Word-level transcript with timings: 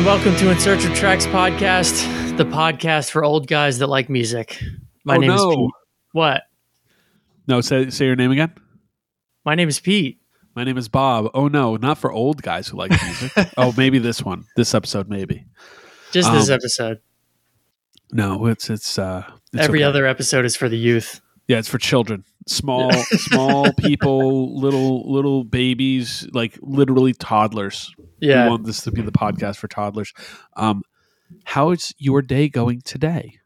And 0.00 0.06
welcome 0.06 0.34
to 0.36 0.50
In 0.50 0.58
Search 0.58 0.86
of 0.86 0.94
Tracks 0.94 1.26
podcast, 1.26 2.38
the 2.38 2.44
podcast 2.44 3.10
for 3.10 3.22
old 3.22 3.46
guys 3.46 3.80
that 3.80 3.88
like 3.88 4.08
music. 4.08 4.58
My 5.04 5.16
Oh, 5.16 5.18
name 5.18 5.28
no. 5.28 5.50
is 5.50 5.56
Pete. 5.56 5.70
What? 6.12 6.42
No, 7.46 7.60
say 7.60 7.90
say 7.90 8.06
your 8.06 8.16
name 8.16 8.30
again. 8.30 8.54
My 9.44 9.54
name 9.54 9.68
is 9.68 9.78
Pete. 9.78 10.18
My 10.56 10.64
name 10.64 10.78
is 10.78 10.88
Bob. 10.88 11.30
Oh 11.34 11.48
no, 11.48 11.76
not 11.76 11.98
for 11.98 12.10
old 12.10 12.40
guys 12.40 12.66
who 12.68 12.78
like 12.78 12.92
music. 12.92 13.32
oh, 13.58 13.74
maybe 13.76 13.98
this 13.98 14.22
one, 14.24 14.46
this 14.56 14.74
episode, 14.74 15.10
maybe. 15.10 15.44
Just 16.12 16.32
this 16.32 16.48
Um, 16.48 16.54
episode. 16.54 17.00
No, 18.10 18.46
it's 18.46 18.70
it's 18.70 18.98
uh 18.98 19.30
it's 19.52 19.62
Every 19.64 19.80
okay. 19.80 19.84
other 19.90 20.06
episode 20.06 20.46
is 20.46 20.56
for 20.56 20.70
the 20.70 20.78
youth. 20.78 21.20
Yeah, 21.50 21.58
it's 21.58 21.68
for 21.68 21.78
children, 21.78 22.22
small 22.46 22.92
small 23.10 23.72
people, 23.72 24.56
little 24.56 25.12
little 25.12 25.42
babies, 25.42 26.28
like 26.32 26.56
literally 26.62 27.12
toddlers. 27.12 27.92
Yeah. 28.20 28.44
We 28.44 28.50
want 28.50 28.66
this 28.66 28.82
to 28.82 28.92
be 28.92 29.02
the 29.02 29.10
podcast 29.10 29.56
for 29.56 29.66
toddlers. 29.66 30.12
Um, 30.54 30.84
how 31.42 31.72
is 31.72 31.92
your 31.98 32.22
day 32.22 32.48
going 32.48 32.82
today? 32.82 33.40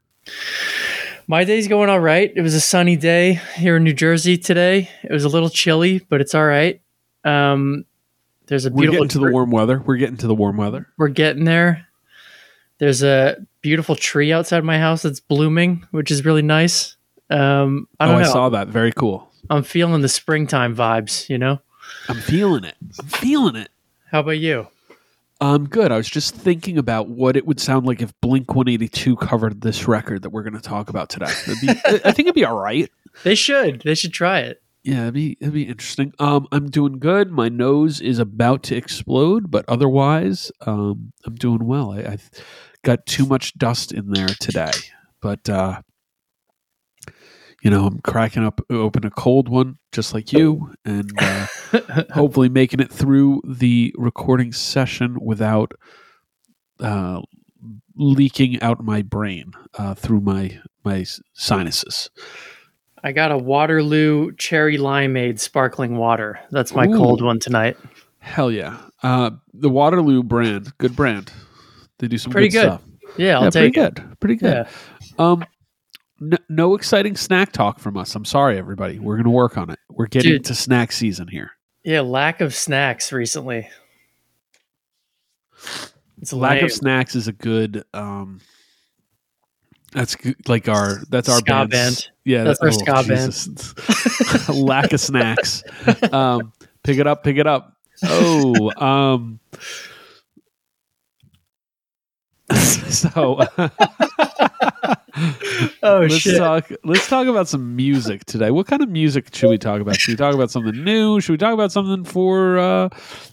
My 1.29 1.45
day's 1.45 1.67
going 1.67 1.89
all 1.89 1.99
right. 1.99 2.31
It 2.37 2.43
was 2.43 2.53
a 2.53 2.61
sunny 2.61 2.97
day 2.97 3.41
here 3.57 3.79
in 3.79 3.85
New 3.85 3.95
Jersey 3.95 4.37
today. 4.37 4.91
It 5.03 5.11
was 5.11 5.25
a 5.25 5.31
little 5.31 5.49
chilly, 5.49 6.01
but 6.11 6.21
it's 6.21 6.35
all 6.35 6.45
right. 6.45 6.83
Um, 7.25 7.87
there's 8.49 8.67
a 8.67 8.71
We're 8.71 8.91
getting 8.91 9.09
to 9.09 9.19
the 9.19 9.31
warm 9.31 9.51
weather. 9.51 9.81
We're 9.81 9.97
getting 9.97 10.19
to 10.19 10.27
the 10.27 10.35
warm 10.35 10.59
weather. 10.59 10.89
we're 10.99 11.09
getting 11.09 11.45
there. 11.45 11.87
There's 12.77 13.03
a 13.03 13.39
beautiful 13.63 13.97
tree 13.97 14.31
outside 14.31 14.63
my 14.63 14.79
house 14.79 15.01
that's 15.01 15.21
blooming, 15.21 15.87
which 15.91 16.11
is 16.11 16.27
really 16.27 16.43
nice. 16.43 16.94
Um, 17.31 17.89
I 17.99 18.05
oh, 18.05 18.09
don't 18.09 18.21
I 18.21 18.23
know. 18.25 18.33
saw 18.33 18.49
that. 18.51 18.69
Very 18.69 18.93
cool. 18.93 19.31
I'm 19.51 19.63
feeling 19.63 20.03
the 20.03 20.09
springtime 20.09 20.75
vibes, 20.75 21.29
you 21.29 21.39
know? 21.39 21.61
I'm 22.09 22.17
feeling 22.17 22.65
it. 22.65 22.77
I'm 22.99 23.07
feeling 23.07 23.57
it. 23.57 23.71
How 24.11 24.21
about 24.21 24.39
you? 24.39 24.69
I'm 25.41 25.69
good. 25.69 25.93
I 25.93 25.97
was 25.97 26.09
just 26.09 26.35
thinking 26.35 26.79
about 26.79 27.09
what 27.09 27.37
it 27.37 27.47
would 27.47 27.61
sound 27.61 27.87
like 27.87 28.01
if 28.01 28.19
Blink 28.21 28.55
182 28.55 29.17
covered 29.17 29.61
this 29.61 29.87
record 29.89 30.23
that 30.23 30.31
we're 30.31 30.43
going 30.43 30.55
to 30.55 30.61
talk 30.61 30.89
about 30.89 31.09
today. 31.11 31.33
It'd 31.47 31.61
be, 31.61 31.69
I 31.69 32.01
I 32.09 32.13
think 32.13 32.21
it'd 32.21 32.35
be 32.35 32.45
all 32.45 32.59
right. 32.59 32.91
They 33.25 33.35
should. 33.35 33.83
They 33.83 33.95
should 33.95 34.13
try 34.13 34.41
it. 34.41 34.63
Yeah, 34.85 35.03
it'd 35.03 35.15
be 35.15 35.37
it'd 35.41 35.55
be 35.55 35.65
interesting. 35.65 36.13
Um, 36.19 36.47
I'm 36.53 36.71
doing 36.71 36.99
good. 36.99 37.31
My 37.31 37.49
nose 37.49 38.01
is 38.01 38.19
about 38.19 38.63
to 38.65 38.77
explode, 38.77 39.51
but 39.51 39.65
otherwise, 39.67 40.53
um, 40.67 41.13
I'm 41.25 41.35
doing 41.35 41.65
well. 41.67 41.93
I, 41.93 42.13
I've 42.13 42.31
got 42.83 43.07
too 43.07 43.25
much 43.25 43.55
dust 43.55 43.93
in 43.93 44.11
there 44.11 44.29
today, 44.29 44.73
but 45.23 45.49
uh, 45.49 45.81
you 47.65 47.71
know, 47.71 47.87
I'm 47.87 47.99
cracking 48.01 48.45
up 48.45 48.61
open 48.69 49.07
a 49.07 49.11
cold 49.11 49.49
one 49.49 49.79
just 49.91 50.13
like 50.13 50.33
you, 50.35 50.75
and 50.85 51.11
uh, 51.19 51.47
hopefully 52.13 52.51
making 52.51 52.81
it 52.81 52.93
through 52.93 53.41
the 53.43 53.93
recording 53.97 54.53
session 54.53 55.17
without 55.19 55.73
uh, 56.79 57.23
leaking 57.97 58.61
out 58.61 58.85
my 58.85 59.01
brain 59.01 59.53
uh, 59.79 59.95
through 59.95 60.21
my 60.21 60.61
my 60.85 61.07
sinuses. 61.33 62.11
I 63.03 63.13
got 63.13 63.33
a 63.33 63.39
Waterloo 63.39 64.33
cherry 64.37 64.77
limeade 64.77 65.41
sparkling 65.41 65.97
water. 65.97 66.39
That's 66.51 66.75
my 66.75 66.87
Ooh. 66.87 66.97
cold 66.99 67.23
one 67.23 67.39
tonight. 67.39 67.79
Hell 68.19 68.53
yeah! 68.53 68.79
Uh, 69.03 69.31
the 69.55 69.71
Waterloo 69.71 70.23
brand, 70.23 70.77
good 70.77 70.95
brand. 70.95 71.33
They 71.99 72.09
do 72.09 72.19
some 72.19 72.31
Pretty 72.31 72.51
good, 72.51 72.61
good. 72.61 72.63
stuff. 72.65 72.83
Yeah, 73.17 73.37
I'll 73.39 73.45
yeah, 73.45 73.51
take 73.51 73.73
pretty 73.73 73.87
it. 73.87 73.95
good. 73.95 74.21
Pretty 74.21 74.37
good. 74.37 74.67
Yeah. 74.67 74.71
Um, 75.19 75.47
n- 76.33 76.39
no 76.49 76.75
exciting 76.75 77.17
snack 77.17 77.53
talk 77.53 77.79
from 77.79 77.97
us. 77.97 78.15
I'm 78.15 78.25
sorry, 78.25 78.59
everybody. 78.59 78.99
We're 78.99 79.15
going 79.17 79.25
to 79.25 79.31
work 79.31 79.57
on 79.59 79.71
it. 79.71 79.79
We're 79.91 80.07
getting 80.07 80.33
Dude. 80.33 80.45
to 80.47 80.55
snack 80.55 80.93
season 80.93 81.29
here. 81.29 81.51
Yeah, 81.85 82.01
lack 82.01 82.41
of 82.41 82.55
snacks 82.55 83.13
recently. 83.13 83.69
It's 86.21 86.33
Lack 86.33 86.57
lame. 86.57 86.65
of 86.65 86.73
snacks 86.73 87.15
is 87.15 87.29
a 87.29 87.33
good. 87.33 87.85
Um, 87.93 88.41
that's 89.93 90.17
good, 90.17 90.37
like 90.49 90.69
our 90.69 91.03
that's 91.11 91.29
our 91.29 91.39
Ska 91.39 91.67
band. 91.71 92.09
Yeah, 92.25 92.45
That's 92.45 92.59
that- 92.61 92.67
our 92.89 93.03
ska 93.05 94.47
band. 94.49 94.49
Lack 94.69 94.93
of 94.93 95.01
snacks. 95.01 95.63
Um, 96.13 96.53
pick 96.83 96.99
it 96.99 97.07
up. 97.07 97.23
Pick 97.25 97.37
it 97.37 97.47
up. 97.47 97.77
Oh, 98.03 98.71
um, 98.85 99.39
so 102.55 103.41
Oh 105.83 106.01
let's 106.01 106.17
shit. 106.17 106.39
talk. 106.39 106.71
Let's 106.85 107.07
talk 107.09 107.27
about 107.27 107.49
some 107.49 107.77
music 107.77 108.25
today. 108.25 108.51
What 108.51 108.67
kind 108.67 108.83
of 108.83 108.89
music 108.89 109.35
should 109.35 109.51
we 109.51 109.59
talk 109.59 109.81
about? 109.81 110.01
Should 110.01 110.13
we 110.13 110.17
talk 110.17 110.35
about 110.35 110.51
something 110.51 110.83
new? 110.83 111.21
Should 111.21 111.33
we 111.33 111.39
talk 111.39 111.53
about 111.55 111.73
something 111.73 112.05
for 112.05 112.59
uh, 112.59 112.89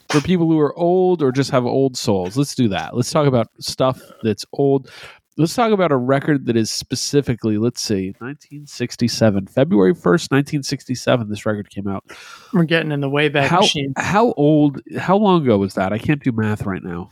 for 0.09 0.21
people 0.21 0.47
who 0.47 0.59
are 0.59 0.77
old 0.77 1.21
or 1.21 1.31
just 1.31 1.51
have 1.51 1.65
old 1.65 1.95
souls? 1.97 2.37
Let's 2.37 2.55
do 2.55 2.67
that. 2.69 2.95
Let's 2.95 3.11
talk 3.11 3.27
about 3.27 3.47
stuff 3.59 4.01
that's 4.23 4.45
old. 4.53 4.89
Let's 5.37 5.55
talk 5.55 5.71
about 5.71 5.93
a 5.93 5.97
record 5.97 6.45
that 6.47 6.57
is 6.57 6.69
specifically, 6.69 7.57
let's 7.57 7.81
see, 7.81 8.07
1967, 8.19 9.47
February 9.47 9.93
1st, 9.93 10.29
1967. 10.29 11.29
This 11.29 11.45
record 11.45 11.69
came 11.69 11.87
out. 11.87 12.03
We're 12.53 12.65
getting 12.65 12.91
in 12.91 12.99
the 12.99 13.09
Wayback 13.09 13.47
How 13.47 13.61
Machine. 13.61 13.93
how 13.95 14.33
old? 14.33 14.81
How 14.97 15.15
long 15.15 15.43
ago 15.43 15.57
was 15.57 15.73
that? 15.75 15.93
I 15.93 15.97
can't 15.97 16.21
do 16.21 16.33
math 16.33 16.65
right 16.65 16.83
now. 16.83 17.09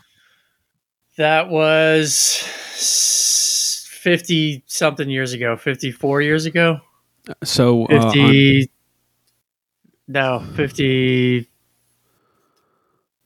That 1.18 1.50
was 1.50 2.44
fifty 4.00 4.64
something 4.66 5.10
years 5.10 5.34
ago. 5.34 5.56
Fifty 5.58 5.92
four 5.92 6.22
years 6.22 6.46
ago. 6.46 6.80
So 7.44 7.86
uh, 7.88 7.96
on- 7.96 8.12
Fifty. 8.14 8.72
no, 10.08 10.40
fifty 10.56 11.50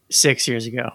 six 0.09 0.47
years 0.47 0.65
ago. 0.65 0.89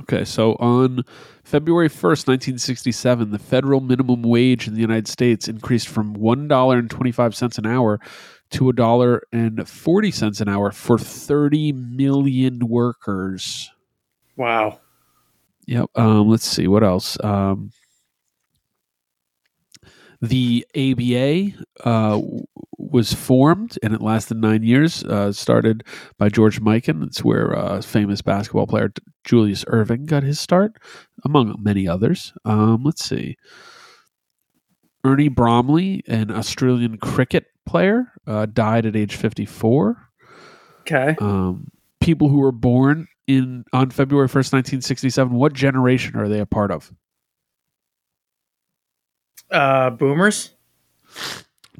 Okay, 0.00 0.24
so 0.24 0.52
on 0.60 1.02
February 1.42 1.88
1st, 1.88 2.28
1967, 2.28 3.30
the 3.32 3.38
federal 3.38 3.80
minimum 3.80 4.22
wage 4.22 4.68
in 4.68 4.74
the 4.74 4.80
United 4.80 5.08
States 5.08 5.48
increased 5.48 5.88
from 5.88 6.14
$1.25 6.14 7.58
an 7.58 7.66
hour 7.66 7.98
to 8.50 8.64
$1.40 8.64 10.40
an 10.40 10.48
hour 10.48 10.70
for 10.70 10.98
30 10.98 11.72
million 11.72 12.68
workers. 12.68 13.70
Wow. 14.36 14.78
Yep. 15.66 15.90
Um, 15.96 16.28
let's 16.28 16.46
see 16.46 16.68
what 16.68 16.84
else. 16.84 17.18
Um, 17.24 17.72
the 20.20 20.66
ABA 20.76 21.64
uh, 21.88 22.20
was 22.78 23.12
formed 23.12 23.78
and 23.82 23.94
it 23.94 24.00
lasted 24.00 24.36
nine 24.36 24.62
years. 24.62 25.04
Uh, 25.04 25.32
started 25.32 25.84
by 26.18 26.28
George 26.28 26.60
Mikan. 26.60 27.04
It's 27.04 27.22
where 27.24 27.56
uh, 27.56 27.80
famous 27.82 28.22
basketball 28.22 28.66
player 28.66 28.92
Julius 29.24 29.64
Erving 29.66 30.06
got 30.06 30.22
his 30.22 30.40
start, 30.40 30.76
among 31.24 31.56
many 31.62 31.86
others. 31.86 32.32
Um, 32.44 32.82
let's 32.84 33.04
see. 33.04 33.36
Ernie 35.04 35.28
Bromley, 35.28 36.02
an 36.08 36.30
Australian 36.30 36.98
cricket 36.98 37.46
player, 37.66 38.12
uh, 38.26 38.46
died 38.46 38.86
at 38.86 38.96
age 38.96 39.14
54 39.16 39.96
Okay. 40.80 41.16
um, 41.20 41.68
people 42.00 42.28
who 42.28 42.38
were 42.38 42.52
born 42.52 43.06
in 43.26 43.64
on 43.74 43.90
February 43.90 44.26
first, 44.26 44.54
nineteen 44.54 44.80
sixty 44.80 45.10
seven. 45.10 45.34
What 45.34 45.52
generation 45.52 46.16
are 46.16 46.28
they 46.28 46.40
a 46.40 46.46
part 46.46 46.70
of? 46.70 46.90
Uh, 49.50 49.90
boomers. 49.90 50.50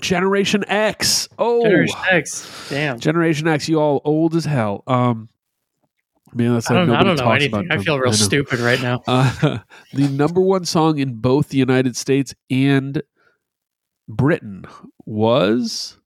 Generation 0.00 0.64
X. 0.68 1.28
Oh, 1.38 1.62
Generation 1.62 1.98
X. 2.10 2.68
Damn. 2.70 3.00
Generation 3.00 3.48
X. 3.48 3.68
You 3.68 3.80
all 3.80 4.00
old 4.04 4.34
as 4.34 4.44
hell. 4.44 4.84
Um, 4.86 5.28
man, 6.34 6.54
that's 6.54 6.70
I 6.70 6.74
like 6.74 6.86
don't, 6.86 6.96
I 6.96 7.02
don't 7.02 7.16
know 7.16 7.32
anything. 7.32 7.66
about 7.66 7.78
I 7.78 7.82
feel 7.82 7.98
real 7.98 8.10
know. 8.10 8.16
stupid 8.16 8.60
right 8.60 8.80
now. 8.80 9.02
Uh, 9.06 9.58
the 9.92 10.08
number 10.08 10.40
one 10.40 10.64
song 10.64 10.98
in 10.98 11.16
both 11.16 11.48
the 11.48 11.58
United 11.58 11.96
States 11.96 12.34
and 12.50 13.02
Britain 14.08 14.64
was 15.04 15.98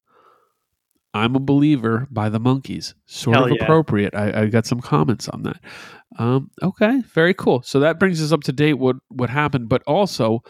"I'm 1.12 1.36
a 1.36 1.40
Believer" 1.40 2.08
by 2.10 2.28
the 2.28 2.40
Monkees. 2.40 2.94
Sort 3.06 3.36
Hell 3.36 3.44
of 3.44 3.52
yeah. 3.52 3.62
appropriate. 3.62 4.14
I, 4.14 4.42
I 4.42 4.46
got 4.46 4.66
some 4.66 4.80
comments 4.80 5.28
on 5.28 5.42
that. 5.42 5.60
Um, 6.18 6.50
okay, 6.62 7.02
very 7.12 7.34
cool. 7.34 7.62
So 7.62 7.80
that 7.80 7.98
brings 7.98 8.22
us 8.22 8.32
up 8.32 8.42
to 8.44 8.52
date. 8.52 8.74
What 8.74 8.96
what 9.08 9.30
happened, 9.30 9.68
but 9.68 9.82
also 9.86 10.42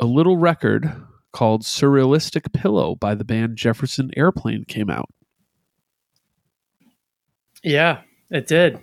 a 0.00 0.06
little 0.06 0.36
record 0.36 0.92
called 1.32 1.62
"Surrealistic 1.62 2.52
Pillow" 2.52 2.94
by 2.94 3.14
the 3.14 3.24
band 3.24 3.56
Jefferson 3.56 4.10
Airplane 4.16 4.64
came 4.64 4.90
out. 4.90 5.08
Yeah, 7.62 8.02
it 8.30 8.46
did. 8.46 8.78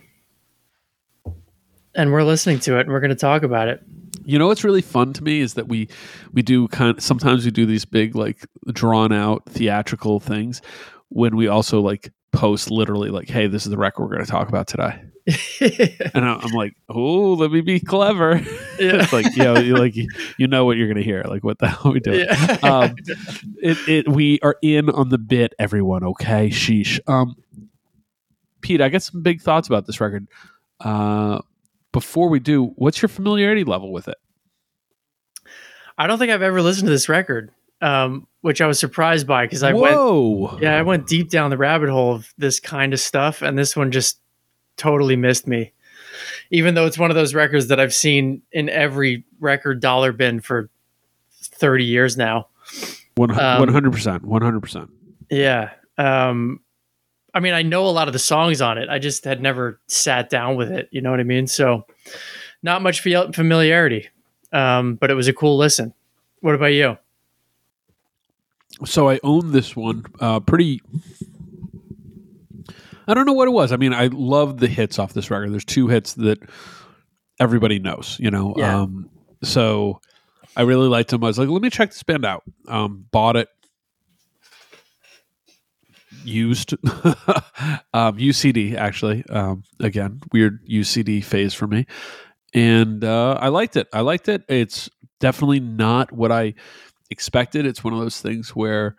And 1.94 2.12
we're 2.12 2.24
listening 2.24 2.59
to 2.62 2.77
it 2.77 2.81
and 2.81 2.89
we're 2.89 3.00
going 3.00 3.09
to 3.09 3.15
talk 3.15 3.44
about 3.44 3.68
it. 3.68 3.81
You 4.24 4.39
know 4.39 4.48
what's 4.48 4.63
really 4.63 4.81
fun 4.81 5.13
to 5.13 5.24
me 5.24 5.39
is 5.39 5.56
that 5.56 5.68
we 5.68 5.88
we 6.31 6.42
do 6.42 6.68
kind 6.68 6.98
of, 6.98 7.04
sometimes 7.04 7.44
we 7.44 7.51
do 7.51 7.65
these 7.65 7.86
big 7.86 8.15
like 8.15 8.45
drawn 8.68 9.12
out 9.12 9.45
theatrical 9.47 10.19
things 10.19 10.62
when 11.09 11.36
we 11.36 11.47
also 11.47 11.81
like 11.81 12.12
post 12.31 12.71
literally 12.71 13.09
like 13.09 13.30
hey 13.30 13.47
this 13.47 13.65
is 13.65 13.71
the 13.71 13.77
record 13.77 14.04
we're 14.04 14.13
going 14.15 14.24
to 14.24 14.31
talk 14.31 14.47
about 14.47 14.68
today 14.68 15.01
and 16.13 16.25
I'm 16.25 16.51
like 16.51 16.75
oh 16.89 17.33
let 17.33 17.51
me 17.51 17.62
be 17.62 17.79
clever 17.79 18.38
Yeah. 18.79 18.95
it's 19.01 19.13
like 19.13 19.35
you 19.35 19.44
know 19.44 19.59
you 19.59 19.75
like 19.75 19.95
you 19.95 20.47
know 20.47 20.65
what 20.65 20.77
you're 20.77 20.88
going 20.88 20.97
to 20.97 21.03
hear 21.03 21.23
like 21.27 21.44
what 21.44 21.59
the 21.59 21.68
hell 21.68 21.91
are 21.91 21.91
we 21.91 22.00
doing 22.00 22.25
yeah. 22.27 22.57
um, 22.63 22.95
it, 23.62 23.77
it 23.88 24.09
we 24.09 24.39
are 24.41 24.57
in 24.62 24.89
on 24.89 25.09
the 25.09 25.19
bit 25.19 25.53
everyone 25.59 26.03
okay 26.03 26.50
sheesh 26.50 27.00
um 27.07 27.35
pete 28.62 28.81
i 28.81 28.89
got 28.89 29.03
some 29.03 29.21
big 29.21 29.41
thoughts 29.41 29.68
about 29.68 29.85
this 29.85 30.01
record 30.01 30.27
uh 30.79 31.39
before 31.91 32.29
we 32.29 32.39
do, 32.39 32.68
what's 32.75 33.01
your 33.01 33.09
familiarity 33.09 33.63
level 33.63 33.91
with 33.91 34.07
it? 34.07 34.18
I 35.97 36.07
don't 36.07 36.18
think 36.18 36.31
I've 36.31 36.41
ever 36.41 36.62
listened 36.62 36.88
to 36.88 36.91
this 36.91 37.09
record, 37.09 37.51
um, 37.81 38.27
which 38.41 38.62
I 38.62 38.68
was 38.68 38.79
surprised 38.79 39.27
by 39.27 39.45
because 39.45 39.63
I 39.63 39.73
Whoa. 39.73 40.50
went, 40.50 40.62
yeah, 40.62 40.77
I 40.77 40.81
went 40.81 41.06
deep 41.07 41.29
down 41.29 41.50
the 41.50 41.57
rabbit 41.57 41.89
hole 41.89 42.15
of 42.15 42.33
this 42.38 42.59
kind 42.59 42.94
of 42.94 43.00
stuff, 43.00 43.41
and 43.41 43.57
this 43.57 43.75
one 43.75 43.91
just 43.91 44.19
totally 44.77 45.15
missed 45.15 45.47
me. 45.47 45.73
Even 46.50 46.73
though 46.75 46.85
it's 46.85 46.97
one 46.97 47.09
of 47.09 47.15
those 47.15 47.33
records 47.33 47.68
that 47.68 47.79
I've 47.79 47.94
seen 47.94 48.41
in 48.51 48.69
every 48.69 49.23
record 49.39 49.79
dollar 49.79 50.12
bin 50.12 50.41
for 50.41 50.69
thirty 51.41 51.85
years 51.85 52.18
now. 52.18 52.47
Um, 53.19 53.69
hundred 53.69 53.91
percent. 53.91 54.25
One 54.25 54.41
hundred 54.41 54.62
percent. 54.62 54.89
Yeah. 55.29 55.71
Um, 55.97 56.59
I 57.33 57.39
mean, 57.39 57.53
I 57.53 57.62
know 57.62 57.85
a 57.85 57.91
lot 57.91 58.07
of 58.07 58.13
the 58.13 58.19
songs 58.19 58.62
on 58.62 58.77
it. 58.77 58.89
I 58.89 59.00
just 59.00 59.23
had 59.23 59.41
never 59.41 59.79
sat 59.88 60.29
down 60.29 60.57
with 60.57 60.71
it. 60.71 60.89
You 60.91 61.01
know 61.01 61.12
what 61.12 61.19
I 61.19 61.23
mean? 61.23 61.47
So, 61.47 61.85
not 62.62 62.81
much 62.81 63.01
familiarity, 63.01 64.09
um, 64.51 64.95
but 64.95 65.09
it 65.09 65.13
was 65.13 65.27
a 65.27 65.33
cool 65.33 65.57
listen. 65.57 65.94
What 66.41 66.56
about 66.56 66.68
you? 66.68 66.97
So 68.85 69.09
I 69.09 69.19
own 69.23 69.51
this 69.51 69.75
one. 69.75 70.06
Uh, 70.19 70.39
pretty. 70.39 70.81
I 73.07 73.13
don't 73.13 73.25
know 73.25 73.33
what 73.33 73.48
it 73.48 73.51
was. 73.51 73.71
I 73.71 73.77
mean, 73.77 73.94
I 73.94 74.07
love 74.07 74.59
the 74.59 74.68
hits 74.68 75.00
off 75.00 75.13
this 75.13 75.31
record. 75.31 75.51
There's 75.51 75.65
two 75.65 75.88
hits 75.88 76.13
that 76.15 76.39
everybody 77.39 77.80
knows. 77.80 78.18
You 78.19 78.31
know. 78.31 78.53
Yeah. 78.57 78.81
Um, 78.81 79.09
so 79.44 80.01
I 80.56 80.62
really 80.63 80.88
liked 80.88 81.09
them. 81.09 81.24
I 81.24 81.27
was 81.27 81.39
like, 81.39 81.50
let 81.50 81.62
me 81.62 81.69
check 81.69 81.89
this 81.92 82.03
band 82.03 82.25
out. 82.25 82.44
Um, 82.68 83.06
bought 83.12 83.36
it. 83.36 83.48
Used 86.24 86.74
um, 87.94 88.18
UCD 88.18 88.75
actually. 88.75 89.24
Um, 89.27 89.63
again, 89.80 90.21
weird 90.31 90.59
UCD 90.68 91.24
phase 91.24 91.54
for 91.56 91.65
me, 91.65 91.88
and 92.54 93.04
uh, 93.04 93.39
I 93.42 93.47
liked 93.47 93.75
it. 93.75 93.88
I 93.92 94.01
liked 94.01 94.30
it. 94.30 94.44
It's 94.47 94.88
definitely 95.19 95.62
not 95.62 96.12
what 96.12 96.31
I 96.31 96.54
expected. 97.09 97.65
It's 97.65 97.83
one 97.83 97.94
of 97.94 98.00
those 98.00 98.21
things 98.21 98.56
where 98.56 98.97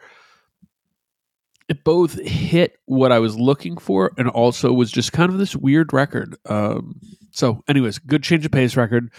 it 1.73 1.85
both 1.85 2.21
hit 2.21 2.77
what 2.85 3.13
I 3.13 3.19
was 3.19 3.39
looking 3.39 3.79
for 3.79 4.13
and 4.19 4.29
also 4.29 4.75
was 4.75 4.93
just 4.93 5.11
kind 5.13 5.33
of 5.33 5.39
this 5.39 5.57
weird 5.57 5.95
record. 5.95 6.37
Um, 6.45 7.01
so, 7.31 7.63
anyways, 7.67 7.99
good 7.99 8.23
change 8.23 8.45
of 8.45 8.53
pace 8.53 8.77
record. 8.77 9.11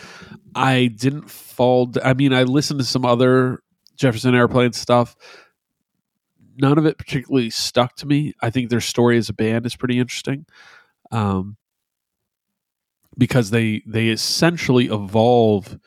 I 0.53 0.91
didn't 0.95 1.31
fall. 1.31 1.87
d- 1.87 1.99
I 2.03 2.13
mean, 2.13 2.31
I 2.31 2.43
listened 2.43 2.79
to 2.79 2.85
some 2.85 3.05
other 3.05 3.63
Jefferson 3.95 4.35
Airplane 4.35 4.71
stuff. 4.73 5.15
None 6.57 6.77
of 6.77 6.85
it 6.85 6.99
particularly 6.99 7.49
stuck 7.49 7.95
to 7.95 8.05
me. 8.05 8.33
I 8.39 8.51
think 8.51 8.69
their 8.69 8.81
story 8.81 9.17
as 9.17 9.29
a 9.29 9.33
band 9.33 9.65
is 9.65 9.75
pretty 9.75 9.97
interesting. 9.97 10.45
Um, 11.11 11.57
because 13.17 13.49
they 13.49 13.81
they 13.87 14.09
essentially 14.09 14.85
evolve 14.89 15.79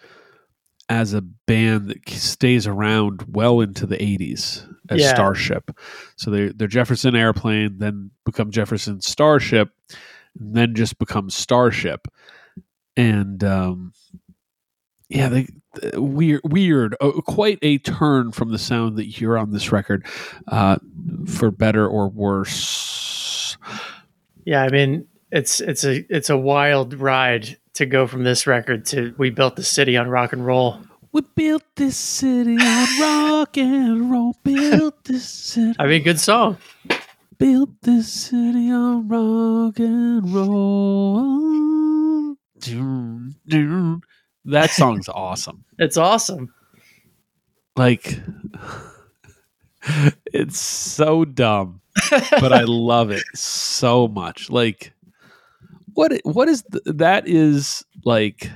as 0.88 1.14
a 1.14 1.20
band 1.20 1.90
that 1.90 2.08
stays 2.08 2.66
around 2.66 3.24
well 3.28 3.60
into 3.60 3.86
the 3.86 3.96
80s 3.96 4.66
as 4.90 5.00
Yeah. 5.00 5.14
Starship. 5.14 5.70
So 6.16 6.30
they 6.30 6.48
they're 6.48 6.68
Jefferson 6.68 7.14
Airplane, 7.14 7.78
then 7.78 8.10
become 8.24 8.50
Jefferson 8.50 9.00
Starship, 9.00 9.70
then 10.34 10.74
just 10.74 10.98
become 10.98 11.30
Starship. 11.30 12.08
And 12.96 13.42
um, 13.44 13.92
yeah, 15.08 15.28
they 15.28 15.48
uh, 15.82 16.02
weird, 16.02 16.40
weird, 16.44 16.96
uh, 17.00 17.12
quite 17.26 17.58
a 17.62 17.78
turn 17.78 18.32
from 18.32 18.50
the 18.50 18.58
sound 18.58 18.96
that 18.96 19.06
you 19.06 19.12
hear 19.12 19.38
on 19.38 19.52
this 19.52 19.72
record, 19.72 20.06
uh, 20.48 20.76
for 21.26 21.50
better 21.50 21.86
or 21.86 22.08
worse. 22.08 23.56
Yeah, 24.44 24.62
I 24.62 24.68
mean, 24.70 25.06
it's 25.30 25.60
it's 25.60 25.84
a 25.84 26.04
it's 26.14 26.30
a 26.30 26.36
wild 26.36 26.94
ride 26.94 27.58
to 27.74 27.86
go 27.86 28.06
from 28.06 28.24
this 28.24 28.46
record 28.46 28.86
to 28.86 29.14
"We 29.18 29.30
Built 29.30 29.56
the 29.56 29.62
City" 29.62 29.96
on 29.96 30.08
rock 30.08 30.32
and 30.32 30.44
roll. 30.44 30.80
We 31.16 31.22
built 31.34 31.62
this 31.76 31.96
city 31.96 32.58
on 32.60 33.00
rock 33.00 33.56
and 33.56 34.10
roll. 34.10 34.36
Built 34.44 35.02
this 35.04 35.26
city. 35.26 35.74
I 35.78 35.86
mean, 35.86 36.02
good 36.02 36.20
song. 36.20 36.58
Built 37.38 37.70
this 37.80 38.12
city 38.12 38.70
on 38.70 39.08
rock 39.08 39.78
and 39.78 40.30
roll. 40.30 42.36
That 44.44 44.70
song's 44.72 45.08
awesome. 45.08 45.64
It's 45.78 45.96
awesome. 45.96 46.52
Like, 47.76 48.20
it's 50.34 50.60
so 50.60 51.24
dumb, 51.24 51.80
but 52.10 52.52
I 52.52 52.64
love 52.64 53.10
it 53.10 53.24
so 53.34 54.06
much. 54.06 54.50
Like, 54.50 54.92
what? 55.94 56.12
What 56.24 56.48
is 56.48 56.62
th- 56.70 56.84
that? 56.84 57.26
Is 57.26 57.86
like. 58.04 58.50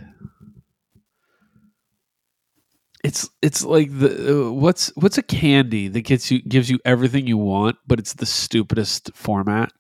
It's 3.02 3.30
it's 3.40 3.64
like 3.64 3.90
the 3.98 4.48
uh, 4.48 4.52
what's 4.52 4.88
what's 4.96 5.16
a 5.16 5.22
candy 5.22 5.88
that 5.88 6.02
gets 6.02 6.30
you 6.30 6.42
gives 6.42 6.68
you 6.68 6.78
everything 6.84 7.26
you 7.26 7.38
want, 7.38 7.76
but 7.86 7.98
it's 7.98 8.14
the 8.14 8.26
stupidest 8.26 9.10
format. 9.14 9.72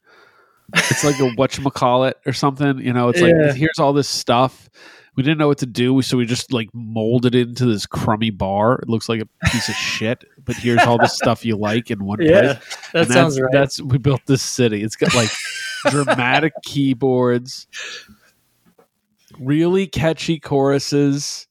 It's 0.74 1.04
like 1.04 1.16
a 1.16 1.28
whatchamacallit 1.36 2.14
or 2.24 2.32
something, 2.32 2.78
you 2.78 2.92
know. 2.92 3.10
It's 3.10 3.20
Yeah. 3.20 3.26
like 3.46 3.56
here's 3.56 3.78
all 3.78 3.92
this 3.92 4.08
stuff. 4.08 4.70
We 5.16 5.22
didn't 5.22 5.38
know 5.38 5.48
what 5.48 5.58
to 5.58 5.66
do, 5.66 6.00
so 6.00 6.16
we 6.16 6.24
just 6.24 6.50
like 6.52 6.68
molded 6.72 7.34
it 7.34 7.48
into 7.48 7.66
this 7.66 7.84
crummy 7.84 8.30
bar. 8.30 8.76
It 8.76 8.88
looks 8.88 9.08
like 9.08 9.20
a 9.20 9.28
piece 9.50 9.68
of 9.68 9.74
shit, 9.74 10.24
but 10.44 10.56
here's 10.56 10.86
all 10.86 10.98
the 10.98 11.08
stuff 11.08 11.44
you 11.44 11.56
like 11.56 11.90
in 11.90 12.02
one 12.04 12.20
Yeah, 12.20 12.54
place. 12.54 12.54
that 12.94 13.02
And 13.02 13.10
sounds 13.10 13.38
that's, 13.38 13.40
right. 13.40 13.52
That's 13.52 13.82
we 13.82 13.98
built 13.98 14.24
this 14.26 14.40
city. 14.40 14.82
It's 14.82 14.96
got 14.96 15.12
like 15.12 15.30
dramatic 15.90 16.54
keyboards, 16.62 17.66
really 19.38 19.86
catchy 19.88 20.38
choruses, 20.38 21.48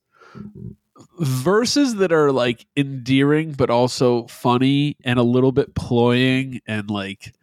verses 1.19 1.95
that 1.95 2.11
are 2.11 2.31
like 2.31 2.65
endearing 2.77 3.51
but 3.53 3.69
also 3.69 4.25
funny 4.27 4.95
and 5.03 5.19
a 5.19 5.23
little 5.23 5.51
bit 5.51 5.75
ploying 5.75 6.61
and 6.67 6.89
like 6.89 7.33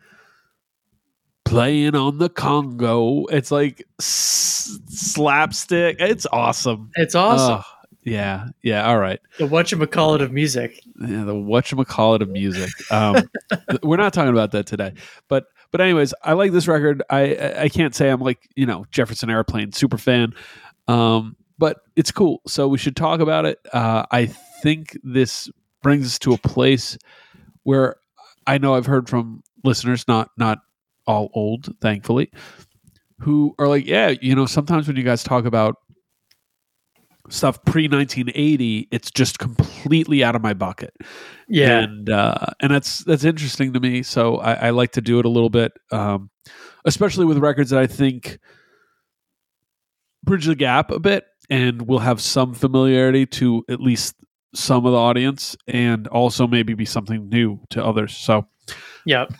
playing 1.44 1.94
on 1.94 2.18
the 2.18 2.28
Congo. 2.28 3.26
It's 3.26 3.50
like 3.50 3.84
s- 4.00 4.78
slapstick. 4.88 5.96
It's 6.00 6.26
awesome. 6.32 6.90
it's 6.96 7.14
awesome. 7.14 7.62
Yeah, 8.02 8.48
yeah. 8.62 8.86
All 8.88 8.98
right. 8.98 9.18
the 9.38 9.48
whatchamacallit 9.48 10.22
of 10.22 10.32
music. 10.32 10.80
Yeah, 11.00 11.24
the 11.24 11.34
whatchamacallit 11.34 12.20
of 12.20 12.28
music. 12.28 12.70
Um, 12.92 13.28
we're 13.82 13.96
not 13.96 14.12
talking 14.12 14.30
about 14.32 14.52
that 14.52 14.66
today. 14.66 14.92
But 15.28 15.46
but 15.72 15.80
anyways, 15.80 16.14
I 16.22 16.34
like 16.34 16.52
this 16.52 16.68
record. 16.68 17.02
I 17.10 17.34
I- 17.34 17.62
I 17.64 17.68
can't 17.68 17.94
say 17.94 18.08
I'm 18.08 18.20
like 18.20 18.38
you 18.54 18.64
know 18.66 18.86
Jefferson 18.92 19.28
Airplane 19.28 19.72
super 19.72 19.98
fan, 19.98 20.34
um, 20.86 21.34
but 21.58 21.78
it's 21.96 22.10
cool. 22.10 22.42
So 22.46 22.68
we 22.68 22.78
should 22.78 22.96
talk 22.96 23.20
about 23.20 23.44
it. 23.46 23.58
Uh, 23.72 24.04
I 24.10 24.26
think 24.26 24.98
this 25.02 25.50
brings 25.82 26.06
us 26.06 26.18
to 26.20 26.32
a 26.32 26.38
place 26.38 26.98
where 27.62 27.96
I 28.46 28.58
know 28.58 28.74
I've 28.74 28.86
heard 28.86 29.08
from 29.08 29.42
listeners, 29.64 30.06
not 30.08 30.30
not 30.36 30.58
all 31.06 31.30
old, 31.34 31.74
thankfully, 31.80 32.30
who 33.20 33.54
are 33.58 33.68
like, 33.68 33.86
yeah, 33.86 34.14
you 34.20 34.34
know, 34.34 34.46
sometimes 34.46 34.86
when 34.86 34.96
you 34.96 35.02
guys 35.02 35.22
talk 35.22 35.44
about 35.44 35.76
stuff 37.28 37.62
pre 37.64 37.88
1980 37.88 38.88
it's 38.92 39.10
just 39.10 39.40
completely 39.40 40.22
out 40.22 40.36
of 40.36 40.42
my 40.42 40.54
bucket 40.54 40.94
Yeah, 41.48 41.80
and 41.80 42.10
uh, 42.10 42.46
and 42.60 42.72
that's 42.72 43.04
that's 43.04 43.24
interesting 43.24 43.72
to 43.72 43.80
me. 43.80 44.02
So 44.02 44.36
I, 44.36 44.68
I 44.68 44.70
like 44.70 44.92
to 44.92 45.00
do 45.00 45.18
it 45.18 45.24
a 45.24 45.28
little 45.28 45.50
bit, 45.50 45.72
um, 45.92 46.30
especially 46.84 47.24
with 47.24 47.38
records 47.38 47.70
that 47.70 47.80
I 47.80 47.86
think 47.86 48.38
bridge 50.24 50.46
the 50.46 50.54
gap 50.54 50.90
a 50.90 50.98
bit, 50.98 51.24
and 51.50 51.82
will 51.82 51.98
have 52.00 52.20
some 52.20 52.54
familiarity 52.54 53.26
to 53.26 53.64
at 53.68 53.80
least 53.80 54.16
some 54.54 54.86
of 54.86 54.92
the 54.92 54.98
audience, 54.98 55.56
and 55.66 56.06
also 56.08 56.46
maybe 56.46 56.74
be 56.74 56.84
something 56.84 57.28
new 57.28 57.60
to 57.70 57.84
others. 57.84 58.16
So 58.16 58.46
yep. 59.04 59.32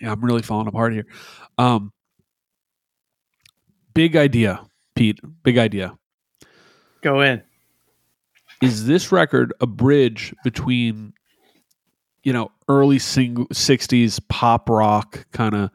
yeah, 0.00 0.12
I'm 0.12 0.24
really 0.24 0.42
falling 0.42 0.68
apart 0.68 0.92
here. 0.92 1.06
Um, 1.58 1.92
big 3.94 4.16
idea, 4.16 4.60
Pete. 4.94 5.20
Big 5.42 5.58
idea. 5.58 5.96
Go 7.02 7.20
in. 7.20 7.42
is 8.62 8.86
this 8.86 9.12
record 9.12 9.52
a 9.60 9.66
bridge 9.66 10.34
between 10.44 11.12
you 12.22 12.32
know 12.32 12.50
early 12.68 12.98
sing- 12.98 13.46
60s 13.48 14.20
pop 14.28 14.68
rock 14.68 15.26
kind 15.32 15.54
of 15.54 15.70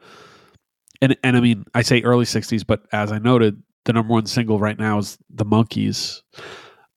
and 1.00 1.16
and 1.22 1.36
I 1.36 1.40
mean 1.40 1.64
I 1.74 1.82
say 1.82 2.02
early 2.02 2.24
60s 2.24 2.66
but 2.66 2.82
as 2.92 3.12
I 3.12 3.18
noted 3.18 3.62
the 3.84 3.92
number 3.92 4.12
one 4.12 4.26
single 4.26 4.58
right 4.58 4.78
now 4.78 4.98
is 4.98 5.18
the 5.30 5.44
Monkees, 5.44 6.22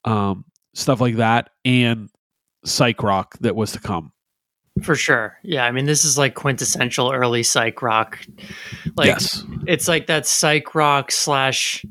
um 0.04 0.46
stuff 0.74 1.00
like 1.00 1.16
that 1.16 1.50
and 1.64 2.10
psych 2.66 3.02
rock 3.02 3.38
that 3.40 3.56
was 3.56 3.72
to 3.72 3.80
come 3.80 4.12
For 4.84 4.96
sure. 4.96 5.38
Yeah, 5.42 5.66
I 5.66 5.72
mean, 5.72 5.86
this 5.86 6.04
is 6.04 6.18
like 6.18 6.36
quintessential 6.36 7.12
early 7.12 7.44
psych 7.44 7.82
rock. 7.82 8.20
Like, 8.96 9.08
yes 9.08 9.44
it's 9.68 9.88
like 9.88 10.08
that 10.08 10.26
psych 10.26 10.76
rock 10.76 11.12
slash 11.12 11.86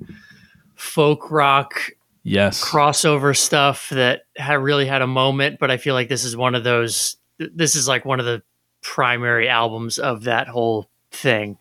folk 0.75 1.31
rock 1.31 1.91
yes 2.23 2.65
crossover 2.65 3.37
stuff 3.37 3.89
that 3.91 4.23
had 4.37 4.59
really 4.61 4.87
had 4.87 5.03
a 5.03 5.07
moment. 5.07 5.59
But 5.59 5.71
I 5.71 5.77
feel 5.77 5.95
like 5.95 6.09
this 6.09 6.25
is 6.25 6.37
one 6.37 6.55
of 6.55 6.65
those. 6.65 7.17
This 7.39 7.75
is 7.75 7.89
like 7.89 8.05
one 8.05 8.21
of 8.21 8.27
the 8.27 8.43
primary 8.83 9.49
albums 9.49 9.99
of 9.99 10.25
that 10.25 10.47
whole 10.49 10.89
thing 11.11 11.59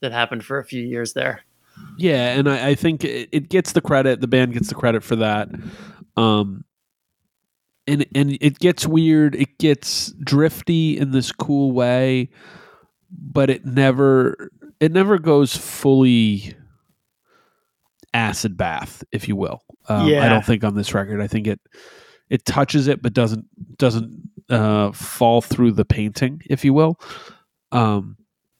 that 0.00 0.12
happened 0.12 0.44
for 0.44 0.58
a 0.58 0.64
few 0.64 0.82
years 0.82 1.12
there. 1.12 1.42
Yeah, 1.98 2.38
and 2.38 2.48
I, 2.48 2.70
I 2.70 2.74
think 2.74 3.04
it, 3.04 3.28
it 3.32 3.48
gets 3.48 3.72
the 3.72 3.80
credit. 3.80 4.20
The 4.20 4.28
band 4.28 4.54
gets 4.54 4.68
the 4.68 4.74
credit 4.74 5.04
for 5.04 5.16
that. 5.16 5.48
Um, 6.16 6.64
and 7.86 8.06
and 8.14 8.38
it 8.40 8.58
gets 8.58 8.86
weird. 8.86 9.34
It 9.34 9.58
gets 9.58 10.12
drifty 10.12 10.96
in 10.96 11.10
this 11.10 11.32
cool 11.32 11.72
way, 11.72 12.30
but 13.10 13.50
it 13.50 13.66
never 13.66 14.50
it 14.80 14.92
never 14.92 15.18
goes 15.18 15.56
fully 15.56 16.54
acid 18.14 18.56
bath, 18.56 19.04
if 19.12 19.28
you 19.28 19.36
will. 19.36 19.62
Um, 19.88 20.06
I 20.06 20.28
don't 20.28 20.44
think 20.44 20.64
on 20.64 20.74
this 20.74 20.94
record. 20.94 21.20
I 21.20 21.26
think 21.26 21.46
it 21.46 21.60
it 22.28 22.44
touches 22.44 22.86
it, 22.86 23.02
but 23.02 23.12
doesn't 23.12 23.46
doesn't 23.76 24.30
uh, 24.48 24.92
fall 24.92 25.40
through 25.40 25.72
the 25.72 25.84
painting, 25.84 26.42
if 26.48 26.64
you 26.64 26.72
will. 26.72 27.00
Um, 27.72 28.16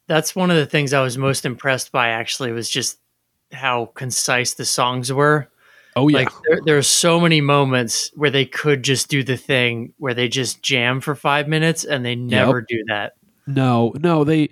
That's 0.08 0.34
one 0.34 0.50
of 0.50 0.56
the 0.56 0.66
things 0.66 0.92
I 0.92 1.02
was 1.02 1.16
most 1.16 1.44
impressed 1.44 1.92
by. 1.92 2.08
Actually, 2.08 2.52
was 2.52 2.68
just 2.68 2.98
how 3.52 3.87
concise 3.95 4.54
the 4.54 4.64
songs 4.64 5.12
were. 5.12 5.49
oh 5.97 6.09
yeah, 6.09 6.19
Like 6.19 6.28
there, 6.49 6.61
there 6.64 6.78
are 6.78 6.83
so 6.83 7.21
many 7.21 7.40
moments 7.40 8.11
where 8.14 8.30
they 8.30 8.45
could 8.45 8.83
just 8.83 9.09
do 9.09 9.23
the 9.23 9.37
thing 9.37 9.92
where 9.99 10.14
they 10.14 10.28
just 10.28 10.62
jam 10.62 11.00
for 11.00 11.14
five 11.14 11.49
minutes, 11.49 11.85
and 11.85 12.04
they 12.04 12.14
never 12.14 12.61
do 12.62 12.85
that. 12.88 13.14
No, 13.47 13.92
no, 13.99 14.25
they 14.25 14.50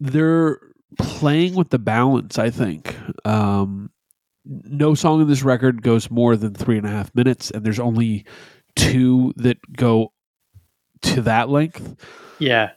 they're 0.00 0.60
playing 0.98 1.54
with 1.54 1.70
the 1.70 1.78
balance. 1.78 2.38
I 2.38 2.50
think 2.50 2.96
um, 3.26 3.90
no 4.44 4.94
song 4.94 5.20
in 5.20 5.28
this 5.28 5.42
record 5.42 5.82
goes 5.82 6.10
more 6.10 6.36
than 6.36 6.54
three 6.54 6.78
and 6.78 6.86
a 6.86 6.90
half 6.90 7.14
minutes, 7.14 7.50
and 7.50 7.64
there's 7.64 7.80
only 7.80 8.24
two 8.76 9.32
that 9.36 9.58
go 9.76 10.12
to 11.02 11.22
that 11.22 11.48
length. 11.48 11.96
Yeah, 12.38 12.70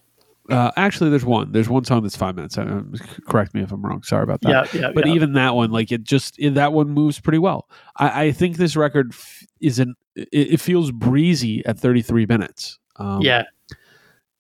Uh, 0.50 0.71
actually, 0.75 1.09
there's 1.09 1.23
one. 1.23 1.51
There's 1.53 1.69
one 1.69 1.85
song 1.85 2.03
that's 2.03 2.17
five 2.17 2.35
minutes. 2.35 2.57
Uh, 2.57 2.83
correct 3.27 3.53
me 3.53 3.62
if 3.62 3.71
I'm 3.71 3.81
wrong. 3.81 4.03
Sorry 4.03 4.23
about 4.23 4.41
that. 4.41 4.73
yeah, 4.73 4.81
yeah. 4.81 4.91
But 4.93 5.07
yeah. 5.07 5.13
even 5.13 5.33
that 5.33 5.55
one, 5.55 5.71
like 5.71 5.91
it 5.91 6.03
just 6.03 6.38
it, 6.38 6.55
that 6.55 6.73
one 6.73 6.89
moves 6.89 7.19
pretty 7.19 7.38
well. 7.38 7.69
I, 7.97 8.25
I 8.25 8.31
think 8.31 8.57
this 8.57 8.75
record 8.75 9.12
f- 9.13 9.45
is 9.62 9.79
an 9.79 9.95
it, 10.15 10.27
it 10.31 10.59
feels 10.59 10.91
breezy 10.91 11.65
at 11.65 11.79
33 11.79 12.25
minutes. 12.25 12.77
Um, 12.97 13.21
yeah, 13.21 13.43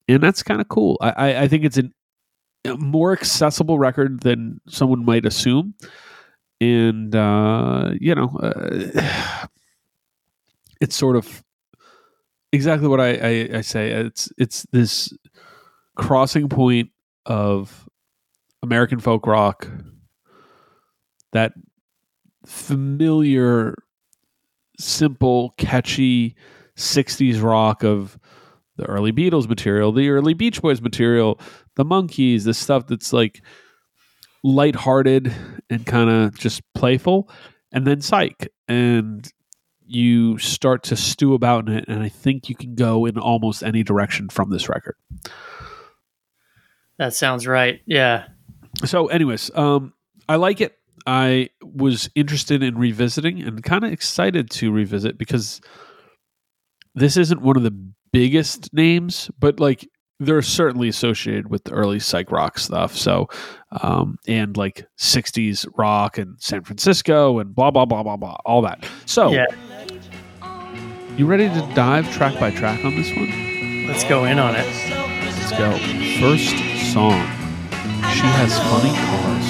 and 0.09 0.21
that's 0.21 0.43
kind 0.43 0.59
of 0.59 0.67
cool. 0.67 0.97
I, 0.99 1.09
I, 1.11 1.41
I 1.43 1.47
think 1.47 1.63
it's 1.63 1.77
an, 1.77 1.93
a 2.65 2.75
more 2.75 3.13
accessible 3.13 3.79
record 3.79 4.21
than 4.21 4.59
someone 4.67 5.05
might 5.05 5.25
assume, 5.25 5.73
and 6.59 7.15
uh, 7.15 7.91
you 7.99 8.13
know, 8.13 8.37
uh, 8.43 9.47
it's 10.81 10.97
sort 10.97 11.15
of 11.15 11.43
exactly 12.51 12.89
what 12.89 12.99
I, 12.99 13.13
I, 13.13 13.57
I 13.57 13.61
say. 13.61 13.91
It's 13.91 14.29
it's 14.37 14.67
this 14.73 15.13
crossing 15.95 16.49
point 16.49 16.89
of 17.25 17.87
American 18.61 18.99
folk 18.99 19.27
rock, 19.27 19.67
that 21.31 21.53
familiar, 22.45 23.75
simple, 24.79 25.53
catchy 25.57 26.35
'60s 26.75 27.41
rock 27.41 27.83
of 27.83 28.17
the 28.77 28.85
early 28.85 29.11
Beatles 29.11 29.47
material, 29.47 29.91
the 29.91 30.09
early 30.09 30.33
Beach 30.33 30.61
Boys 30.61 30.81
material, 30.81 31.39
the 31.75 31.85
Monkees, 31.85 32.43
the 32.43 32.53
stuff 32.53 32.87
that's 32.87 33.13
like 33.13 33.41
lighthearted 34.43 35.33
and 35.69 35.85
kind 35.85 36.09
of 36.09 36.37
just 36.37 36.61
playful, 36.73 37.29
and 37.71 37.85
then 37.85 38.01
Psych. 38.01 38.49
And 38.67 39.31
you 39.85 40.37
start 40.37 40.83
to 40.83 40.95
stew 40.95 41.33
about 41.33 41.67
in 41.67 41.75
it, 41.75 41.85
and 41.87 42.01
I 42.01 42.09
think 42.09 42.49
you 42.49 42.55
can 42.55 42.75
go 42.75 43.05
in 43.05 43.17
almost 43.17 43.63
any 43.63 43.83
direction 43.83 44.29
from 44.29 44.49
this 44.49 44.69
record. 44.69 44.95
That 47.03 47.13
sounds 47.13 47.45
right. 47.45 47.81
Yeah, 47.85 48.27
So, 48.85 49.07
anyways, 49.07 49.51
um, 49.55 49.93
I 50.29 50.37
like 50.37 50.61
it. 50.61 50.77
I 51.05 51.49
was 51.61 52.09
interested 52.15 52.63
in 52.63 52.77
revisiting 52.77 53.41
and 53.41 53.61
kind 53.61 53.83
of 53.83 53.91
excited 53.91 54.49
to 54.51 54.71
revisit 54.71 55.17
because 55.17 55.59
this 56.95 57.17
isn't 57.17 57.41
one 57.41 57.57
of 57.57 57.63
the 57.63 57.77
biggest 58.13 58.73
names, 58.73 59.29
but 59.37 59.59
like 59.59 59.85
they're 60.21 60.41
certainly 60.41 60.87
associated 60.87 61.49
with 61.49 61.65
the 61.65 61.71
early 61.71 61.99
psych 61.99 62.31
rock 62.31 62.57
stuff. 62.57 62.95
So, 62.95 63.27
um, 63.81 64.17
and 64.25 64.55
like 64.55 64.87
60s 64.97 65.67
rock 65.77 66.17
and 66.17 66.37
San 66.39 66.63
Francisco 66.63 67.39
and 67.39 67.53
blah, 67.53 67.71
blah, 67.71 67.83
blah, 67.83 68.03
blah, 68.03 68.15
blah, 68.15 68.37
all 68.45 68.61
that. 68.61 68.85
So, 69.05 69.29
yeah. 69.29 69.47
you 71.17 71.25
ready 71.25 71.49
to 71.49 71.71
dive 71.75 72.09
track 72.13 72.39
by 72.39 72.51
track 72.51 72.85
on 72.85 72.95
this 72.95 73.09
one? 73.09 73.87
Let's 73.87 74.05
go 74.05 74.23
in 74.23 74.39
on 74.39 74.55
it. 74.55 74.65
Let's 75.35 75.51
go. 75.51 75.77
First 76.21 76.72
song 76.93 77.25
She 78.13 78.27
Has 78.37 78.59
Funny 78.69 78.93
Cars. 78.93 79.47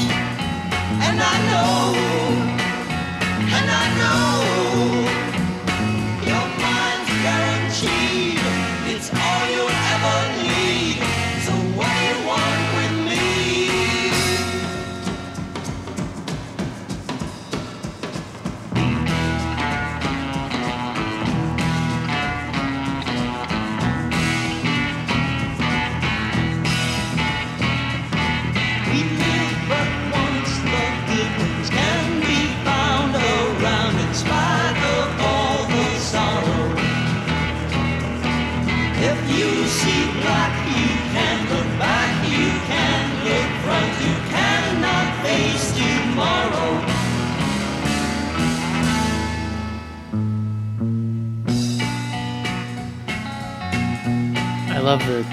Love 54.84 55.00
the 55.08 55.24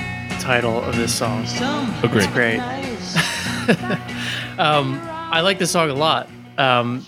title 0.40 0.80
of 0.85 0.95
this 0.95 1.12
song. 1.12 1.45
Agreed. 2.04 2.23
It's 2.23 2.33
great. 2.33 2.59
um, 4.61 4.97
I 5.02 5.40
like 5.40 5.59
this 5.59 5.73
song 5.73 5.90
a 5.90 5.95
lot. 5.95 6.28
Um, 6.57 7.04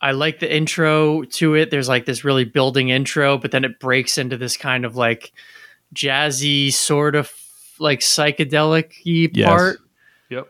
I 0.00 0.12
like 0.12 0.38
the 0.38 0.54
intro 0.54 1.24
to 1.24 1.54
it. 1.56 1.70
There's 1.72 1.88
like 1.88 2.06
this 2.06 2.22
really 2.24 2.44
building 2.44 2.90
intro, 2.90 3.38
but 3.38 3.50
then 3.50 3.64
it 3.64 3.80
breaks 3.80 4.18
into 4.18 4.36
this 4.36 4.56
kind 4.56 4.84
of 4.84 4.94
like 4.94 5.32
jazzy, 5.92 6.72
sort 6.72 7.16
of 7.16 7.32
like 7.80 7.98
psychedelic 8.00 8.92
Yes. 9.04 9.48
part. 9.48 9.78
Yep. 10.28 10.48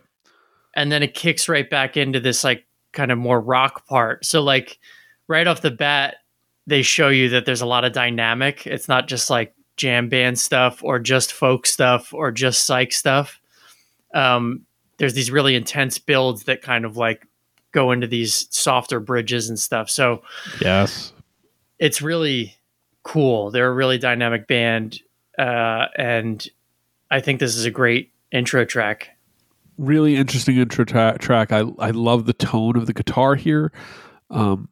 And 0.74 0.92
then 0.92 1.02
it 1.02 1.14
kicks 1.14 1.48
right 1.48 1.68
back 1.68 1.96
into 1.96 2.20
this 2.20 2.44
like 2.44 2.66
kind 2.92 3.10
of 3.10 3.16
more 3.16 3.40
rock 3.40 3.86
part. 3.86 4.26
So, 4.26 4.42
like, 4.42 4.78
right 5.26 5.46
off 5.46 5.62
the 5.62 5.70
bat, 5.70 6.16
they 6.66 6.82
show 6.82 7.08
you 7.08 7.30
that 7.30 7.46
there's 7.46 7.62
a 7.62 7.66
lot 7.66 7.86
of 7.86 7.94
dynamic. 7.94 8.66
It's 8.66 8.88
not 8.88 9.08
just 9.08 9.30
like 9.30 9.54
jam 9.80 10.08
band 10.10 10.38
stuff 10.38 10.84
or 10.84 10.98
just 10.98 11.32
folk 11.32 11.66
stuff 11.66 12.12
or 12.12 12.30
just 12.30 12.66
psych 12.66 12.92
stuff. 12.92 13.40
Um, 14.14 14.66
there's 14.98 15.14
these 15.14 15.30
really 15.30 15.54
intense 15.54 15.98
builds 15.98 16.44
that 16.44 16.60
kind 16.60 16.84
of 16.84 16.96
like 16.98 17.26
go 17.72 17.90
into 17.90 18.06
these 18.06 18.46
softer 18.50 19.00
bridges 19.00 19.48
and 19.48 19.58
stuff. 19.58 19.88
So 19.88 20.22
Yes. 20.60 21.14
it's 21.78 22.02
really 22.02 22.56
cool. 23.04 23.50
They're 23.50 23.70
a 23.70 23.74
really 23.74 23.96
dynamic 23.96 24.46
band. 24.46 25.00
Uh, 25.38 25.86
and 25.96 26.46
I 27.10 27.20
think 27.20 27.40
this 27.40 27.56
is 27.56 27.64
a 27.64 27.70
great 27.70 28.12
intro 28.30 28.64
track. 28.66 29.08
really 29.78 30.16
interesting 30.16 30.58
intro 30.58 30.84
tra- 30.84 31.16
track. 31.18 31.52
I 31.52 31.60
I 31.78 31.90
love 31.92 32.26
the 32.26 32.34
tone 32.34 32.76
of 32.76 32.84
the 32.84 32.92
guitar 32.92 33.34
here. 33.34 33.72
Um, 34.28 34.68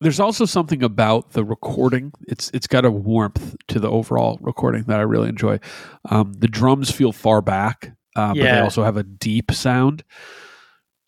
there's 0.00 0.20
also 0.20 0.44
something 0.44 0.82
about 0.82 1.32
the 1.32 1.44
recording. 1.44 2.12
It's 2.28 2.50
it's 2.54 2.66
got 2.66 2.84
a 2.84 2.90
warmth 2.90 3.56
to 3.68 3.80
the 3.80 3.90
overall 3.90 4.38
recording 4.40 4.84
that 4.84 4.98
I 4.98 5.02
really 5.02 5.28
enjoy. 5.28 5.58
Um, 6.08 6.34
the 6.34 6.48
drums 6.48 6.90
feel 6.90 7.12
far 7.12 7.42
back, 7.42 7.92
uh, 8.14 8.28
but 8.28 8.42
they 8.42 8.60
also 8.60 8.84
have 8.84 8.96
a 8.96 9.02
deep 9.02 9.50
sound. 9.50 10.04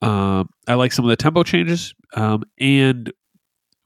Um, 0.02 0.48
I 0.66 0.74
like 0.74 0.92
some 0.92 1.04
of 1.04 1.10
the 1.10 1.16
tempo 1.16 1.42
changes, 1.42 1.94
um, 2.14 2.42
and 2.58 3.12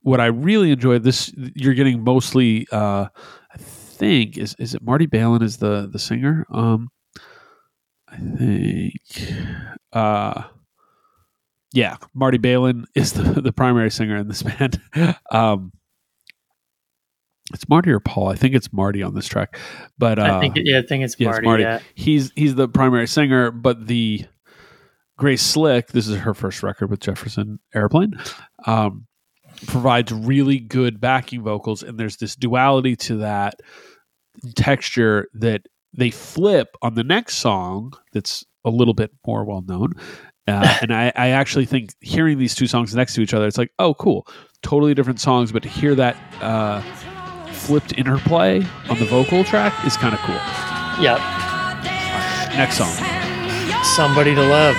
what 0.01 0.19
I 0.19 0.27
really 0.27 0.71
enjoy 0.71 0.99
this. 0.99 1.31
You're 1.55 1.73
getting 1.73 2.03
mostly. 2.03 2.67
Uh, 2.71 3.07
I 3.53 3.57
think 3.57 4.37
is 4.37 4.55
is 4.57 4.73
it 4.73 4.81
Marty 4.81 5.05
Balin 5.05 5.43
is 5.43 5.57
the 5.57 5.87
the 5.91 5.99
singer. 5.99 6.47
Um, 6.49 6.89
I 8.07 8.17
think. 8.17 9.33
Uh, 9.93 10.43
yeah, 11.75 11.97
Marty 12.13 12.37
Balin 12.37 12.85
is 12.95 13.13
the, 13.13 13.21
the 13.41 13.51
primary 13.51 13.91
singer 13.91 14.15
in 14.15 14.27
this 14.27 14.41
band. 14.41 14.81
um, 15.31 15.73
it's 17.53 17.67
Marty 17.69 17.91
or 17.91 17.99
Paul. 17.99 18.29
I 18.29 18.35
think 18.35 18.55
it's 18.55 18.73
Marty 18.73 19.03
on 19.03 19.13
this 19.13 19.27
track, 19.27 19.59
but 19.99 20.17
uh, 20.17 20.37
I 20.37 20.39
think, 20.39 20.55
yeah, 20.57 20.79
I 20.79 20.81
think 20.81 21.03
it's 21.03 21.15
yeah, 21.19 21.27
Marty. 21.27 21.37
it's 21.39 21.45
Marty. 21.45 21.63
Yeah. 21.63 21.79
He's 21.93 22.31
he's 22.35 22.55
the 22.55 22.67
primary 22.67 23.07
singer, 23.07 23.51
but 23.51 23.85
the 23.87 24.25
Grace 25.17 25.43
Slick, 25.43 25.89
this 25.89 26.07
is 26.07 26.17
her 26.17 26.33
first 26.33 26.63
record 26.63 26.89
with 26.89 27.01
Jefferson 27.01 27.59
Airplane, 27.75 28.13
um, 28.65 29.05
provides 29.67 30.11
really 30.11 30.59
good 30.59 30.99
backing 30.99 31.43
vocals, 31.43 31.83
and 31.83 31.99
there's 31.99 32.17
this 32.17 32.35
duality 32.35 32.95
to 32.95 33.17
that 33.17 33.59
texture 34.55 35.27
that 35.33 35.67
they 35.93 36.09
flip 36.09 36.75
on 36.81 36.95
the 36.95 37.03
next 37.03 37.35
song 37.35 37.93
that's 38.11 38.43
a 38.65 38.69
little 38.69 38.93
bit 38.93 39.11
more 39.27 39.45
well 39.45 39.61
known. 39.61 39.93
Uh, 40.47 40.77
and 40.81 40.93
I, 40.93 41.11
I 41.15 41.29
actually 41.29 41.65
think 41.65 41.93
hearing 42.01 42.37
these 42.37 42.55
two 42.55 42.67
songs 42.67 42.95
next 42.95 43.15
to 43.15 43.21
each 43.21 43.33
other, 43.33 43.47
it's 43.47 43.57
like, 43.57 43.71
oh, 43.79 43.93
cool, 43.95 44.27
totally 44.61 44.93
different 44.93 45.19
songs, 45.19 45.51
but 45.51 45.63
to 45.63 45.69
hear 45.69 45.95
that 45.95 46.17
uh, 46.41 46.81
flipped 47.51 47.97
interplay 47.97 48.65
on 48.89 48.99
the 48.99 49.05
vocal 49.05 49.43
track 49.43 49.73
is 49.85 49.97
kind 49.97 50.13
of 50.13 50.19
cool. 50.21 50.35
Yep. 51.03 51.19
Next 52.57 52.77
song. 52.77 52.93
Somebody 53.83 54.33
to 54.35 54.41
love. 54.41 54.75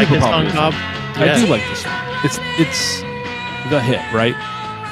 Like 0.00 0.08
this 0.08 0.22
song. 0.22 0.46
Bob? 0.46 0.72
I 1.16 1.34
do 1.38 1.46
like 1.46 1.62
this 1.68 1.84
one. 1.84 1.94
It's 2.24 2.38
it's 2.58 3.00
the 3.70 3.80
hit, 3.80 4.00
right? 4.14 4.34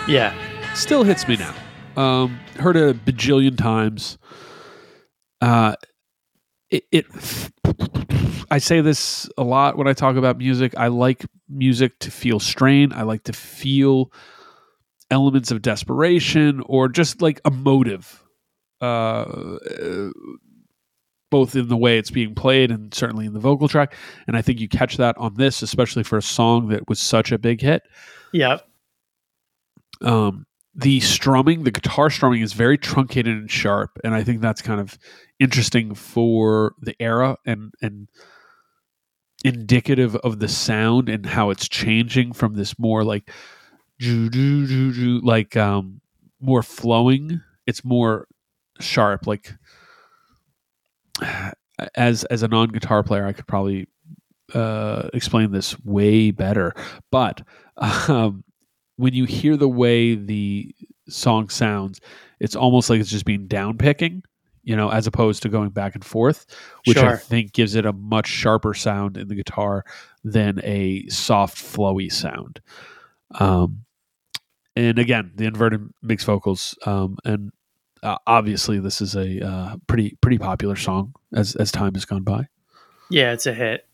Yeah. 0.06 0.34
Still 0.74 1.02
hits 1.02 1.26
me 1.26 1.36
now. 1.36 1.54
Um, 1.96 2.38
heard 2.58 2.76
it 2.76 2.90
a 2.90 2.94
bajillion 2.94 3.56
times. 3.56 4.18
Uh, 5.40 5.76
it, 6.70 6.84
it. 6.92 7.06
I 8.50 8.58
say 8.58 8.82
this 8.82 9.28
a 9.38 9.42
lot 9.44 9.78
when 9.78 9.88
I 9.88 9.94
talk 9.94 10.16
about 10.16 10.36
music. 10.36 10.74
I 10.76 10.88
like 10.88 11.24
music 11.48 11.98
to 12.00 12.10
feel 12.10 12.38
strain. 12.38 12.92
I 12.92 13.02
like 13.02 13.24
to 13.24 13.32
feel 13.32 14.12
elements 15.10 15.50
of 15.50 15.62
desperation 15.62 16.62
or 16.66 16.88
just 16.88 17.22
like 17.22 17.40
emotive. 17.46 18.22
Uh, 18.82 19.56
both 21.30 21.54
in 21.54 21.68
the 21.68 21.76
way 21.76 21.98
it's 21.98 22.10
being 22.10 22.34
played 22.34 22.70
and 22.70 22.92
certainly 22.94 23.26
in 23.26 23.34
the 23.34 23.40
vocal 23.40 23.68
track. 23.68 23.94
And 24.26 24.36
I 24.36 24.42
think 24.42 24.60
you 24.60 24.68
catch 24.68 24.96
that 24.96 25.16
on 25.18 25.34
this, 25.34 25.62
especially 25.62 26.02
for 26.02 26.18
a 26.18 26.22
song 26.22 26.68
that 26.68 26.88
was 26.88 26.98
such 26.98 27.32
a 27.32 27.38
big 27.38 27.60
hit. 27.60 27.82
Yeah. 28.32 28.58
Um, 30.00 30.46
the 30.74 31.00
strumming, 31.00 31.64
the 31.64 31.70
guitar 31.70 32.08
strumming 32.08 32.40
is 32.40 32.52
very 32.52 32.78
truncated 32.78 33.36
and 33.36 33.50
sharp, 33.50 33.98
and 34.04 34.14
I 34.14 34.22
think 34.22 34.40
that's 34.40 34.62
kind 34.62 34.80
of 34.80 34.96
interesting 35.40 35.94
for 35.94 36.74
the 36.80 36.94
era 37.00 37.36
and 37.44 37.72
and 37.82 38.08
indicative 39.44 40.16
of 40.16 40.38
the 40.38 40.48
sound 40.48 41.08
and 41.08 41.26
how 41.26 41.50
it's 41.50 41.68
changing 41.68 42.32
from 42.32 42.54
this 42.54 42.78
more 42.78 43.04
like 43.04 43.30
like 44.00 45.56
um 45.56 46.00
more 46.40 46.62
flowing. 46.62 47.40
It's 47.66 47.84
more 47.84 48.28
sharp, 48.80 49.26
like 49.26 49.52
as 51.94 52.24
as 52.24 52.42
a 52.42 52.48
non 52.48 52.68
guitar 52.68 53.02
player, 53.02 53.26
I 53.26 53.32
could 53.32 53.46
probably 53.46 53.88
uh, 54.54 55.08
explain 55.12 55.52
this 55.52 55.78
way 55.84 56.30
better. 56.30 56.74
But 57.10 57.42
um, 57.76 58.44
when 58.96 59.14
you 59.14 59.24
hear 59.24 59.56
the 59.56 59.68
way 59.68 60.14
the 60.14 60.74
song 61.08 61.48
sounds, 61.48 62.00
it's 62.40 62.56
almost 62.56 62.90
like 62.90 63.00
it's 63.00 63.10
just 63.10 63.24
being 63.24 63.46
down 63.46 63.78
picking, 63.78 64.22
you 64.62 64.76
know, 64.76 64.90
as 64.90 65.06
opposed 65.06 65.42
to 65.42 65.48
going 65.48 65.70
back 65.70 65.94
and 65.94 66.04
forth, 66.04 66.46
which 66.84 66.98
I 66.98 67.16
think 67.16 67.52
gives 67.52 67.74
it 67.74 67.86
a 67.86 67.92
much 67.92 68.26
sharper 68.26 68.74
sound 68.74 69.16
in 69.16 69.28
the 69.28 69.34
guitar 69.34 69.84
than 70.24 70.60
a 70.64 71.06
soft, 71.08 71.56
flowy 71.58 72.12
sound. 72.12 72.60
Um, 73.38 73.84
and 74.76 74.98
again, 74.98 75.32
the 75.34 75.44
inverted 75.44 75.88
mixed 76.02 76.26
vocals, 76.26 76.78
um, 76.86 77.18
and 77.24 77.50
uh, 78.02 78.18
obviously 78.26 78.78
this 78.78 79.00
is 79.00 79.14
a 79.14 79.46
uh, 79.46 79.76
pretty 79.86 80.16
pretty 80.20 80.38
popular 80.38 80.76
song 80.76 81.14
as 81.34 81.56
as 81.56 81.72
time 81.72 81.94
has 81.94 82.04
gone 82.04 82.22
by. 82.22 82.48
Yeah, 83.10 83.32
it's 83.32 83.46
a 83.46 83.54
hit. 83.54 83.86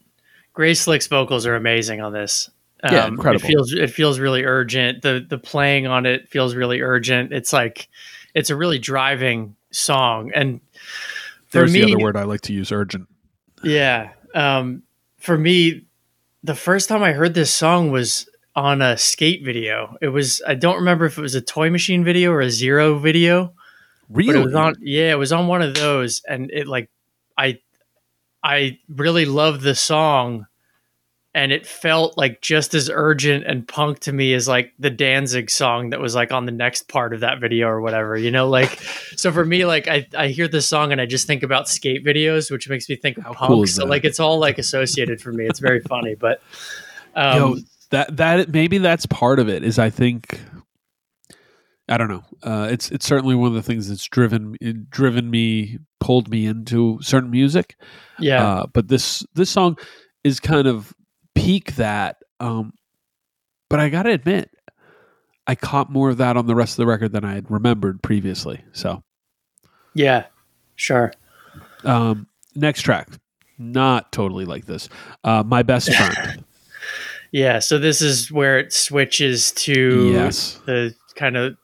Grace 0.53 0.81
Slick's 0.81 1.07
vocals 1.07 1.47
are 1.47 1.57
amazing 1.57 2.01
on 2.01 2.13
this. 2.13 2.51
Yeah, 2.83 3.07
incredible. 3.07 3.45
It 3.45 3.49
feels 3.49 3.73
it 3.73 3.91
feels 3.91 4.19
really 4.19 4.45
urgent. 4.45 5.03
The 5.03 5.25
the 5.27 5.39
playing 5.39 5.87
on 5.87 6.07
it 6.07 6.29
feels 6.29 6.55
really 6.55 6.81
urgent. 6.81 7.33
It's 7.33 7.53
like 7.53 7.89
it's 8.35 8.51
a 8.51 8.57
really 8.57 8.79
driving 8.79 9.57
song. 9.71 10.33
And 10.35 10.61
There's 11.51 11.73
me, 11.73 11.81
the 11.81 11.95
other 11.95 12.03
word 12.03 12.17
I 12.17 12.25
like 12.25 12.43
to 12.43 12.53
use: 12.53 12.73
urgent. 12.73 13.09
yeah, 13.63 14.11
um, 14.35 14.83
for 15.19 15.39
me, 15.39 15.87
the 16.43 16.55
first 16.55 16.89
time 16.89 17.03
I 17.03 17.13
heard 17.13 17.35
this 17.35 17.53
song 17.53 17.91
was 17.91 18.29
on 18.55 18.83
a 18.83 18.99
skate 18.99 19.45
video. 19.45 19.97
It 20.03 20.09
was 20.09 20.43
I 20.47 20.55
don't 20.55 20.77
remember 20.77 21.07
if 21.07 21.17
it 21.17 21.23
was 21.23 21.35
a 21.35 21.41
Toy 21.41 21.71
Machine 21.71 22.05
video 22.05 22.33
or 22.33 22.41
a 22.41 22.51
Zero 22.51 22.99
video. 22.99 23.55
Really? 24.09 24.41
It 24.41 24.45
was 24.45 24.55
on 24.55 24.75
yeah, 24.81 25.11
it 25.13 25.19
was 25.19 25.33
on 25.33 25.47
one 25.47 25.63
of 25.63 25.75
those 25.75 26.23
and 26.29 26.51
it 26.51 26.67
like 26.67 26.91
I 27.37 27.59
I 28.43 28.79
really 28.89 29.25
loved 29.25 29.63
the 29.63 29.75
song 29.75 30.47
and 31.35 31.51
it 31.51 31.67
felt 31.67 32.17
like 32.17 32.41
just 32.41 32.75
as 32.75 32.89
urgent 32.93 33.45
and 33.45 33.67
punk 33.67 33.99
to 34.01 34.13
me 34.13 34.35
as 34.35 34.47
like 34.47 34.73
the 34.79 34.91
Danzig 34.91 35.51
song 35.51 35.91
that 35.91 35.99
was 35.99 36.15
like 36.15 36.33
on 36.33 36.47
the 36.47 36.53
next 36.53 36.87
part 36.89 37.13
of 37.13 37.21
that 37.21 37.41
video 37.41 37.67
or 37.67 37.81
whatever, 37.81 38.17
you 38.17 38.31
know, 38.31 38.49
like 38.49 38.71
so 39.17 39.33
for 39.33 39.45
me 39.45 39.65
like 39.65 39.89
I 39.89 40.07
I 40.17 40.29
hear 40.29 40.47
this 40.47 40.67
song 40.67 40.93
and 40.93 41.01
I 41.01 41.07
just 41.07 41.27
think 41.27 41.43
about 41.43 41.69
skate 41.69 42.05
videos 42.05 42.51
which 42.51 42.69
makes 42.69 42.89
me 42.89 42.97
think 42.97 43.19
of 43.19 43.25
How 43.25 43.33
punk. 43.33 43.49
cool 43.49 43.67
so 43.67 43.83
that? 43.83 43.89
like 43.89 44.05
it's 44.05 44.21
all 44.21 44.39
like 44.39 44.59
associated 44.59 45.21
for 45.21 45.33
me. 45.33 45.47
It's 45.47 45.61
very 45.61 45.81
funny, 45.81 46.15
but 46.15 46.41
um 47.17 47.37
Yo, 47.37 47.57
that 47.91 48.17
that 48.17 48.49
maybe 48.51 48.79
that's 48.79 49.07
part 49.07 49.39
of 49.39 49.49
it. 49.49 49.65
Is 49.65 49.79
I 49.79 49.91
think 49.91 50.41
I 51.89 51.99
don't 51.99 52.09
know. 52.09 52.25
Uh, 52.43 52.69
it's 52.71 52.91
it's 52.91 53.07
certainly 53.07 53.35
one 53.35 53.49
of 53.49 53.55
the 53.55 53.63
things 53.63 53.89
that's 53.89 54.07
driven 54.07 54.57
driven 54.89 55.31
me, 55.31 55.79
pulled 56.01 56.29
me 56.31 56.47
into 56.47 56.99
certain 57.03 57.31
music. 57.31 57.77
yeah. 58.19 58.47
Uh, 58.47 58.67
but 58.73 58.89
this 58.89 59.25
this 59.35 59.51
song 59.51 59.77
is 60.23 60.41
kind 60.41 60.67
of 60.67 60.95
peak 61.35 61.77
that. 61.77 62.17
Um, 62.41 62.73
but 63.69 63.81
I 63.81 63.91
gotta 63.91 64.11
admit, 64.11 64.51
I 65.47 65.55
caught 65.55 65.91
more 65.91 66.11
of 66.11 66.17
that 66.19 66.37
on 66.37 66.47
the 66.47 66.55
rest 66.55 66.73
of 66.73 66.77
the 66.79 66.87
record 66.87 67.13
than 67.13 67.25
I 67.25 67.35
had 67.35 67.51
remembered 67.51 68.03
previously. 68.03 68.63
So 68.73 69.03
yeah. 69.95 70.27
Sure. 70.77 71.13
um, 71.85 72.27
next 72.57 72.83
track, 72.83 73.09
not 73.59 74.11
totally 74.11 74.45
like 74.45 74.65
this. 74.67 74.89
Uh, 75.23 75.43
My 75.47 75.63
best 75.63 75.93
friend. 75.95 76.45
Yeah, 77.31 77.59
so 77.59 77.79
this 77.79 78.01
is 78.01 78.31
where 78.33 78.59
it 78.59 78.73
switches 78.73 79.53
to 79.53 80.13
yes. 80.13 80.61
the 80.67 80.95
kind 81.15 81.37
of 81.37 81.57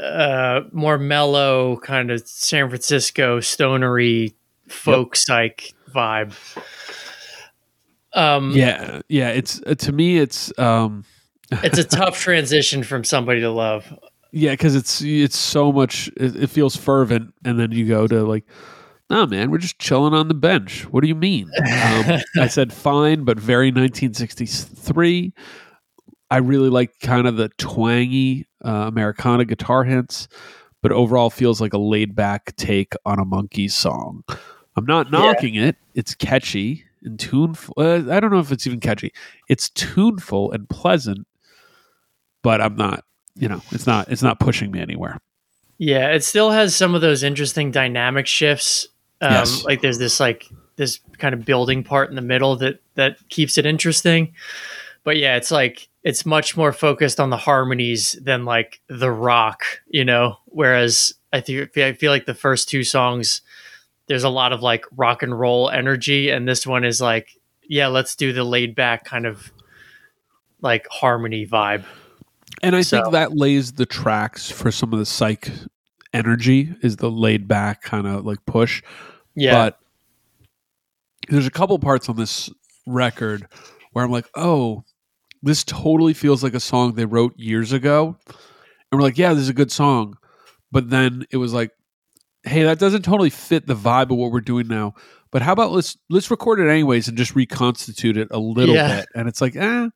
uh, 0.00 0.62
more 0.72 0.98
mellow, 0.98 1.78
kind 1.78 2.10
of 2.10 2.26
San 2.26 2.68
Francisco 2.68 3.40
stonery 3.40 4.34
folk 4.68 5.16
psych 5.16 5.74
vibe. 5.92 6.34
Um, 8.12 8.52
Yeah, 8.52 9.00
yeah. 9.08 9.30
It's 9.30 9.62
uh, 9.66 9.74
to 9.76 9.92
me, 9.92 10.18
it's 10.18 10.56
um, 10.58 11.04
it's 11.52 11.78
a 11.78 11.84
tough 11.84 12.18
transition 12.18 12.82
from 12.82 13.04
somebody 13.04 13.40
to 13.40 13.50
love. 13.50 13.92
Yeah, 14.32 14.52
because 14.52 14.76
it's 14.76 15.02
it's 15.02 15.36
so 15.36 15.72
much. 15.72 16.08
It, 16.16 16.36
it 16.36 16.46
feels 16.50 16.76
fervent, 16.76 17.34
and 17.44 17.58
then 17.58 17.72
you 17.72 17.86
go 17.86 18.06
to 18.06 18.22
like, 18.24 18.44
no, 19.08 19.26
man, 19.26 19.50
we're 19.50 19.58
just 19.58 19.78
chilling 19.78 20.14
on 20.14 20.28
the 20.28 20.34
bench. 20.34 20.82
What 20.90 21.02
do 21.02 21.08
you 21.08 21.16
mean? 21.16 21.50
Um, 21.58 22.20
I 22.38 22.46
said 22.48 22.72
fine, 22.72 23.24
but 23.24 23.38
very 23.40 23.68
1963. 23.68 25.32
I 26.32 26.36
really 26.36 26.68
like 26.68 26.92
kind 27.00 27.26
of 27.26 27.36
the 27.36 27.48
twangy 27.58 28.46
uh, 28.64 28.86
Americana 28.88 29.44
guitar 29.44 29.84
hints, 29.84 30.28
but 30.82 30.92
overall 30.92 31.30
feels 31.30 31.60
like 31.60 31.72
a 31.72 31.78
laid 31.78 32.14
back 32.14 32.54
take 32.56 32.94
on 33.04 33.18
a 33.18 33.24
Monkees 33.24 33.72
song. 33.72 34.24
I'm 34.76 34.84
not 34.86 35.06
Yeah. 35.12 35.18
knocking 35.18 35.54
it. 35.56 35.76
It's 35.94 36.14
catchy. 36.14 36.84
and 37.02 37.18
tuneful. 37.18 37.72
Uh, 37.78 38.02
I 38.10 38.20
don't 38.20 38.30
know 38.30 38.40
if 38.40 38.52
it's 38.52 38.66
even 38.66 38.78
catchy. 38.78 39.10
It's 39.48 39.70
tuneful 39.70 40.52
and 40.52 40.68
pleasant, 40.68 41.26
but 42.42 42.60
I'm 42.60 42.76
not. 42.76 43.04
You 43.36 43.48
know, 43.48 43.62
it's 43.70 43.86
not. 43.86 44.08
It's 44.10 44.22
not 44.22 44.38
pushing 44.38 44.70
me 44.70 44.80
anywhere. 44.80 45.18
Yeah, 45.78 46.12
it 46.12 46.22
still 46.24 46.50
has 46.50 46.74
some 46.76 46.94
of 46.94 47.00
those 47.00 47.22
interesting 47.22 47.70
dynamic 47.70 48.26
shifts. 48.26 48.86
Um, 49.22 49.32
Yes. 49.32 49.64
Like 49.64 49.80
there's 49.80 49.96
this 49.98 50.20
like 50.20 50.46
this 50.76 51.00
kind 51.18 51.32
of 51.34 51.44
building 51.46 51.82
part 51.84 52.10
in 52.10 52.16
the 52.16 52.22
middle 52.22 52.56
that 52.56 52.80
that 52.96 53.16
keeps 53.30 53.56
it 53.56 53.64
interesting. 53.64 54.34
But 55.02 55.16
yeah, 55.16 55.36
it's 55.36 55.50
like 55.50 55.88
it's 56.02 56.24
much 56.24 56.56
more 56.56 56.72
focused 56.72 57.20
on 57.20 57.30
the 57.30 57.36
harmonies 57.36 58.12
than 58.22 58.44
like 58.44 58.80
the 58.88 59.10
rock, 59.10 59.62
you 59.88 60.04
know. 60.04 60.36
Whereas 60.46 61.12
I 61.32 61.40
think 61.40 61.76
I 61.76 61.92
feel 61.92 62.10
like 62.12 62.26
the 62.26 62.34
first 62.34 62.68
two 62.68 62.84
songs, 62.84 63.42
there's 64.06 64.24
a 64.24 64.28
lot 64.30 64.52
of 64.52 64.62
like 64.62 64.84
rock 64.96 65.22
and 65.22 65.38
roll 65.38 65.68
energy, 65.70 66.30
and 66.30 66.48
this 66.48 66.66
one 66.66 66.84
is 66.84 67.00
like, 67.00 67.28
yeah, 67.68 67.86
let's 67.88 68.16
do 68.16 68.32
the 68.32 68.44
laid 68.44 68.74
back 68.74 69.04
kind 69.04 69.26
of 69.26 69.52
like 70.60 70.86
harmony 70.90 71.46
vibe. 71.46 71.84
And 72.62 72.74
I 72.76 72.82
So- 72.82 73.00
think 73.02 73.12
that 73.12 73.36
lays 73.36 73.72
the 73.72 73.86
tracks 73.86 74.50
for 74.50 74.70
some 74.70 74.92
of 74.92 74.98
the 74.98 75.06
psych 75.06 75.50
energy. 76.12 76.74
Is 76.82 76.96
the 76.96 77.10
laid 77.10 77.46
back 77.46 77.82
kind 77.82 78.06
of 78.06 78.24
like 78.26 78.44
push. 78.46 78.82
Yeah, 79.36 79.52
But 79.52 79.78
there's 81.28 81.46
a 81.46 81.50
couple 81.50 81.78
parts 81.78 82.08
on 82.08 82.16
this 82.16 82.50
record 82.86 83.46
where 83.92 84.04
I'm 84.04 84.10
like, 84.10 84.26
oh, 84.34 84.84
this 85.42 85.64
totally 85.64 86.14
feels 86.14 86.42
like 86.42 86.54
a 86.54 86.60
song 86.60 86.94
they 86.94 87.04
wrote 87.06 87.38
years 87.38 87.72
ago. 87.72 88.16
And 88.26 89.00
we're 89.00 89.02
like, 89.02 89.18
yeah, 89.18 89.32
this 89.32 89.42
is 89.44 89.48
a 89.48 89.54
good 89.54 89.72
song. 89.72 90.16
But 90.72 90.90
then 90.90 91.24
it 91.30 91.36
was 91.38 91.52
like, 91.52 91.70
hey, 92.44 92.62
that 92.64 92.78
doesn't 92.78 93.02
totally 93.02 93.30
fit 93.30 93.66
the 93.66 93.74
vibe 93.74 94.10
of 94.10 94.16
what 94.18 94.32
we're 94.32 94.40
doing 94.40 94.68
now. 94.68 94.94
But 95.30 95.42
how 95.42 95.52
about 95.52 95.70
let's 95.72 95.96
let's 96.08 96.30
record 96.30 96.58
it 96.60 96.68
anyways 96.68 97.06
and 97.08 97.16
just 97.16 97.34
reconstitute 97.36 98.16
it 98.16 98.28
a 98.30 98.38
little 98.38 98.74
Yeah. 98.74 99.00
bit. 99.00 99.08
And 99.14 99.28
it's 99.28 99.40
like, 99.40 99.54
eh, 99.56 99.88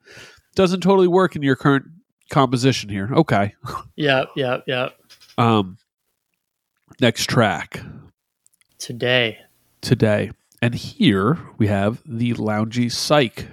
doesn't 0.55 0.81
totally 0.81 1.09
work 1.09 1.35
in 1.37 1.43
your 1.43 1.57
current 1.57 1.85
composition 2.31 2.89
here. 2.89 3.11
Okay. 3.13 3.55
yeah, 3.97 4.25
yeah, 4.37 4.59
yeah. 4.67 4.91
Um 5.37 5.79
next 7.01 7.29
track. 7.29 7.81
Today, 8.79 9.39
today. 9.81 10.31
And 10.63 10.75
here 10.75 11.39
we 11.59 11.67
have 11.67 12.01
the 12.07 12.35
loungy 12.35 12.91
psych 12.91 13.49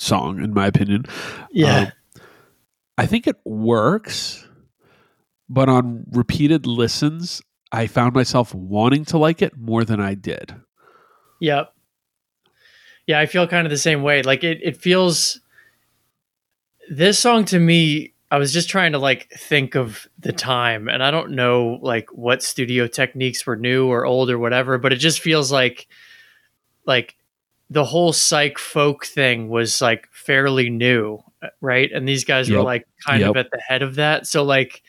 song, 0.00 0.42
in 0.42 0.54
my 0.54 0.66
opinion. 0.66 1.04
yeah. 1.50 1.78
Um, 1.78 1.92
I 2.98 3.06
think 3.06 3.26
it 3.26 3.36
works, 3.46 4.46
but 5.48 5.70
on 5.70 6.04
repeated 6.10 6.66
listens, 6.66 7.40
I 7.72 7.86
found 7.86 8.14
myself 8.14 8.54
wanting 8.54 9.06
to 9.06 9.18
like 9.18 9.40
it 9.40 9.56
more 9.56 9.84
than 9.84 10.00
I 10.00 10.14
did. 10.14 10.54
Yep. 11.40 11.72
Yeah, 13.06 13.18
I 13.18 13.26
feel 13.26 13.46
kind 13.46 13.66
of 13.66 13.70
the 13.70 13.78
same 13.78 14.02
way. 14.02 14.22
Like 14.22 14.44
it, 14.44 14.60
it 14.62 14.76
feels 14.76 15.40
this 16.90 17.18
song 17.18 17.44
to 17.46 17.58
me, 17.58 18.12
I 18.30 18.38
was 18.38 18.52
just 18.52 18.68
trying 18.68 18.92
to 18.92 18.98
like 18.98 19.30
think 19.30 19.76
of 19.76 20.06
the 20.18 20.32
time 20.32 20.88
and 20.88 21.02
I 21.02 21.10
don't 21.10 21.32
know 21.32 21.78
like 21.82 22.10
what 22.12 22.42
studio 22.42 22.86
techniques 22.86 23.46
were 23.46 23.56
new 23.56 23.86
or 23.86 24.04
old 24.04 24.30
or 24.30 24.38
whatever, 24.38 24.76
but 24.76 24.92
it 24.92 24.96
just 24.96 25.20
feels 25.20 25.50
like 25.50 25.88
like 26.86 27.16
the 27.70 27.84
whole 27.84 28.12
psych 28.12 28.58
folk 28.58 29.06
thing 29.06 29.48
was 29.48 29.80
like 29.80 30.08
fairly 30.12 30.68
new, 30.68 31.20
uh, 31.40 31.48
right? 31.60 31.90
And 31.92 32.06
these 32.06 32.24
guys 32.24 32.50
were 32.50 32.64
like 32.64 32.86
kind 33.06 33.22
of 33.30 33.36
at 33.36 33.50
the 33.52 33.60
head 33.60 33.82
of 33.82 33.94
that. 33.94 34.26
So 34.26 34.42
like 34.42 34.82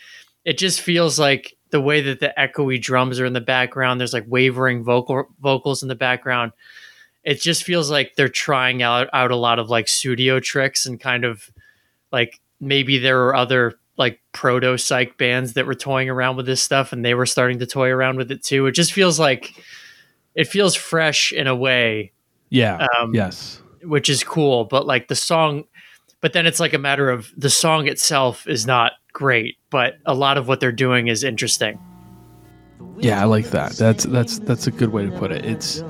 it 0.43 0.57
just 0.57 0.81
feels 0.81 1.19
like 1.19 1.55
the 1.69 1.79
way 1.79 2.01
that 2.01 2.19
the 2.19 2.33
echoey 2.37 2.81
drums 2.81 3.19
are 3.19 3.25
in 3.25 3.33
the 3.33 3.39
background, 3.39 3.99
there's 3.99 4.13
like 4.13 4.25
wavering 4.27 4.83
vocal 4.83 5.25
vocals 5.39 5.83
in 5.83 5.89
the 5.89 5.95
background. 5.95 6.51
It 7.23 7.39
just 7.39 7.63
feels 7.63 7.91
like 7.91 8.15
they're 8.15 8.27
trying 8.27 8.81
out 8.81 9.07
out 9.13 9.29
a 9.29 9.35
lot 9.35 9.59
of 9.59 9.69
like 9.69 9.87
studio 9.87 10.39
tricks 10.39 10.87
and 10.87 10.99
kind 10.99 11.23
of 11.23 11.51
like 12.11 12.41
maybe 12.59 12.97
there 12.97 13.17
were 13.17 13.35
other 13.35 13.75
like 13.97 14.19
proto 14.31 14.77
psych 14.77 15.17
bands 15.17 15.53
that 15.53 15.67
were 15.67 15.75
toying 15.75 16.09
around 16.09 16.35
with 16.35 16.47
this 16.47 16.61
stuff 16.61 16.91
and 16.91 17.05
they 17.05 17.13
were 17.13 17.27
starting 17.27 17.59
to 17.59 17.67
toy 17.67 17.89
around 17.89 18.17
with 18.17 18.31
it 18.31 18.43
too. 18.43 18.65
It 18.65 18.71
just 18.71 18.93
feels 18.93 19.19
like 19.19 19.53
it 20.33 20.47
feels 20.47 20.75
fresh 20.75 21.31
in 21.31 21.45
a 21.45 21.55
way, 21.55 22.11
Yeah. 22.51 22.87
um, 22.99 23.15
yes. 23.15 23.61
which 23.83 24.09
is 24.09 24.23
cool. 24.23 24.65
But 24.65 24.85
like 24.85 25.07
the 25.07 25.15
song, 25.15 25.63
but 26.21 26.33
then 26.33 26.45
it's 26.45 26.59
like 26.59 26.73
a 26.73 26.77
matter 26.77 27.09
of 27.09 27.31
the 27.35 27.49
song 27.49 27.87
itself 27.87 28.47
is 28.47 28.67
not 28.67 28.93
great, 29.13 29.57
but 29.71 29.95
a 30.05 30.13
lot 30.13 30.37
of 30.37 30.47
what 30.47 30.59
they're 30.59 30.71
doing 30.71 31.07
is 31.07 31.23
interesting. 31.23 31.79
Yeah, 32.97 33.19
I 33.19 33.25
like 33.25 33.47
that. 33.47 33.71
That's 33.73 34.03
that's 34.03 34.39
that's 34.39 34.67
a 34.67 34.71
good 34.71 34.89
way 34.89 35.05
to 35.05 35.11
put 35.17 35.31
it. 35.31 35.45
It's 35.45 35.83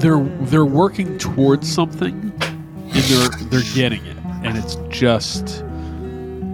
they're 0.00 0.24
they're 0.24 0.64
working 0.64 1.18
towards 1.18 1.72
something 1.72 2.32
and 2.40 2.92
they're 2.92 3.28
they're 3.48 3.74
getting 3.74 4.04
it. 4.06 4.16
And 4.42 4.56
it's 4.56 4.76
just 4.88 5.62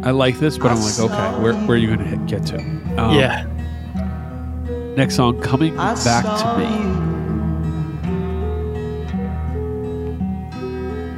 I 0.03 0.11
like 0.11 0.39
this, 0.39 0.59
but 0.59 0.71
I'm 0.71 0.81
like, 0.81 0.99
okay, 0.99 1.43
where, 1.43 1.55
where 1.55 1.77
are 1.77 1.77
you 1.77 1.97
going 1.97 2.11
to 2.11 2.17
get 2.27 2.47
to? 2.47 2.59
Um, 2.97 3.15
yeah. 3.17 3.56
Next 4.97 5.17
song, 5.17 5.39
Coming 5.43 5.79
I 5.79 5.95
Back 6.05 6.25
to 6.25 6.57
Me. 6.57 6.69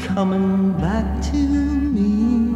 Coming 0.04 0.72
back 0.72 1.22
to 1.30 1.36
me. 1.36 2.48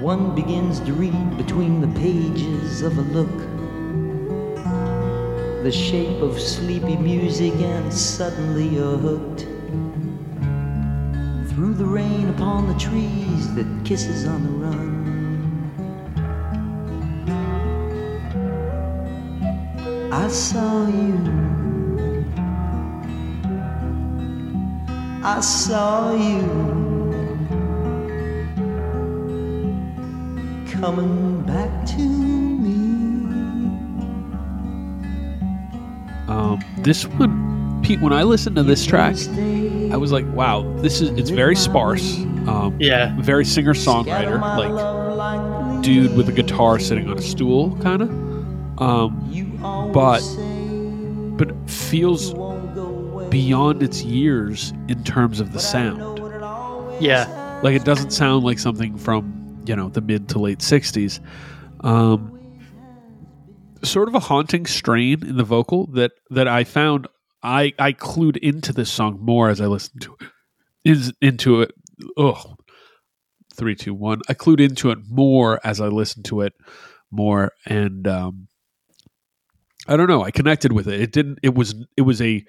One 0.00 0.34
begins 0.34 0.80
to 0.80 0.94
read 0.94 1.36
between 1.36 1.82
the 1.82 2.00
pages 2.00 2.80
of 2.80 2.96
a 2.96 3.02
look. 3.02 3.36
The 5.64 5.70
shape 5.70 6.22
of 6.22 6.40
sleepy 6.40 6.96
music, 6.96 7.52
and 7.52 7.92
suddenly 7.92 8.68
you're 8.68 8.96
hooked. 8.96 9.42
Through 11.50 11.74
the 11.74 11.84
rain 11.84 12.30
upon 12.30 12.68
the 12.68 12.78
trees 12.78 13.54
that 13.54 13.66
kisses 13.84 14.26
on 14.26 14.44
the 14.44 14.50
run. 14.66 15.01
I 20.14 20.28
saw 20.28 20.86
you. 20.88 22.26
I 25.24 25.40
saw 25.40 26.12
you 26.14 26.42
coming 30.70 31.42
back 31.42 31.86
to 31.86 32.02
me. 32.02 32.72
Um, 36.28 36.60
this 36.78 37.06
one, 37.06 37.80
Pete, 37.82 38.00
when 38.02 38.12
I 38.12 38.22
listened 38.24 38.56
to 38.56 38.62
this 38.62 38.84
track, 38.84 39.16
I 39.92 39.96
was 39.96 40.12
like, 40.12 40.26
wow, 40.34 40.62
this 40.82 41.00
is, 41.00 41.08
it's 41.18 41.30
very 41.30 41.56
sparse. 41.56 42.16
Um, 42.46 42.76
Yeah. 42.80 43.16
very 43.20 43.44
singer 43.46 43.72
songwriter, 43.72 44.40
like 44.40 45.82
dude 45.82 46.14
with 46.16 46.28
a 46.28 46.32
guitar 46.32 46.78
sitting 46.78 47.08
on 47.08 47.16
a 47.18 47.22
stool, 47.22 47.76
kind 47.78 48.02
of. 48.02 48.31
Um, 48.78 49.90
but 49.92 50.22
but 51.36 51.70
feels 51.70 52.32
beyond 53.30 53.82
its 53.82 54.02
years 54.02 54.72
in 54.88 55.02
terms 55.04 55.40
of 55.40 55.52
the 55.52 55.60
sound. 55.60 56.18
Yeah. 57.00 57.60
Like 57.62 57.74
it 57.74 57.84
doesn't 57.84 58.10
sound 58.10 58.44
like 58.44 58.58
something 58.58 58.96
from 58.96 59.62
you 59.66 59.76
know 59.76 59.88
the 59.88 60.00
mid 60.00 60.28
to 60.30 60.38
late 60.38 60.58
'60s. 60.58 61.20
Um, 61.80 62.38
sort 63.84 64.08
of 64.08 64.14
a 64.14 64.20
haunting 64.20 64.66
strain 64.66 65.24
in 65.26 65.36
the 65.36 65.44
vocal 65.44 65.86
that 65.88 66.12
that 66.30 66.48
I 66.48 66.64
found 66.64 67.08
I 67.42 67.72
I 67.78 67.92
clued 67.92 68.36
into 68.36 68.72
this 68.72 68.90
song 68.90 69.18
more 69.20 69.48
as 69.48 69.60
I 69.60 69.66
listened 69.66 70.02
to 70.02 70.16
it. 70.20 70.28
Is 70.84 71.12
into 71.20 71.62
it. 71.62 71.72
Oh, 72.16 72.56
three, 73.54 73.76
two, 73.76 73.94
one. 73.94 74.20
I 74.28 74.34
clued 74.34 74.60
into 74.60 74.90
it 74.90 74.98
more 75.08 75.60
as 75.64 75.80
I 75.80 75.86
listened 75.86 76.24
to 76.26 76.40
it 76.40 76.54
more, 77.10 77.52
and 77.66 78.06
um, 78.08 78.48
I 79.88 79.96
don't 79.96 80.08
know. 80.08 80.22
I 80.22 80.30
connected 80.30 80.72
with 80.72 80.86
it. 80.88 81.00
It 81.00 81.12
didn't. 81.12 81.38
It 81.42 81.54
was. 81.54 81.74
It 81.96 82.02
was 82.02 82.20
a 82.22 82.44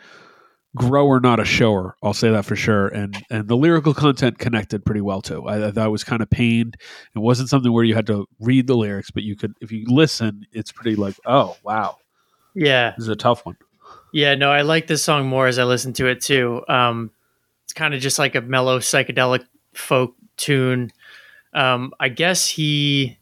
grower, 0.75 1.19
not 1.19 1.39
a 1.39 1.45
shower. 1.45 1.95
I'll 2.01 2.13
say 2.13 2.31
that 2.31 2.45
for 2.45 2.55
sure. 2.55 2.87
And 2.87 3.23
and 3.29 3.47
the 3.47 3.55
lyrical 3.55 3.93
content 3.93 4.39
connected 4.39 4.83
pretty 4.85 5.01
well 5.01 5.21
too. 5.21 5.47
I, 5.47 5.67
I 5.67 5.71
thought 5.71 5.87
it 5.87 5.91
was 5.91 6.03
kind 6.03 6.21
of 6.21 6.29
pained. 6.29 6.77
It 7.15 7.19
wasn't 7.19 7.49
something 7.49 7.71
where 7.71 7.83
you 7.83 7.93
had 7.95 8.07
to 8.07 8.27
read 8.39 8.67
the 8.67 8.75
lyrics, 8.75 9.11
but 9.11 9.23
you 9.23 9.35
could, 9.35 9.53
if 9.61 9.71
you 9.71 9.85
listen, 9.87 10.45
it's 10.51 10.71
pretty 10.71 10.95
like, 10.95 11.15
oh 11.27 11.55
wow, 11.63 11.97
Yeah. 12.55 12.91
this 12.97 13.03
is 13.03 13.09
a 13.09 13.15
tough 13.15 13.45
one. 13.45 13.55
Yeah, 14.13 14.35
no, 14.35 14.51
I 14.51 14.61
like 14.61 14.87
this 14.87 15.03
song 15.03 15.27
more 15.27 15.47
as 15.47 15.57
I 15.59 15.63
listen 15.63 15.93
to 15.93 16.07
it 16.07 16.21
too. 16.21 16.63
Um, 16.67 17.11
it's 17.65 17.73
kind 17.73 17.93
of 17.93 17.99
just 18.01 18.17
like 18.19 18.33
a 18.35 18.41
mellow 18.41 18.79
psychedelic 18.79 19.45
folk 19.75 20.15
tune. 20.37 20.91
Um, 21.53 21.93
I 21.99 22.09
guess 22.09 22.47
he, 22.47 23.17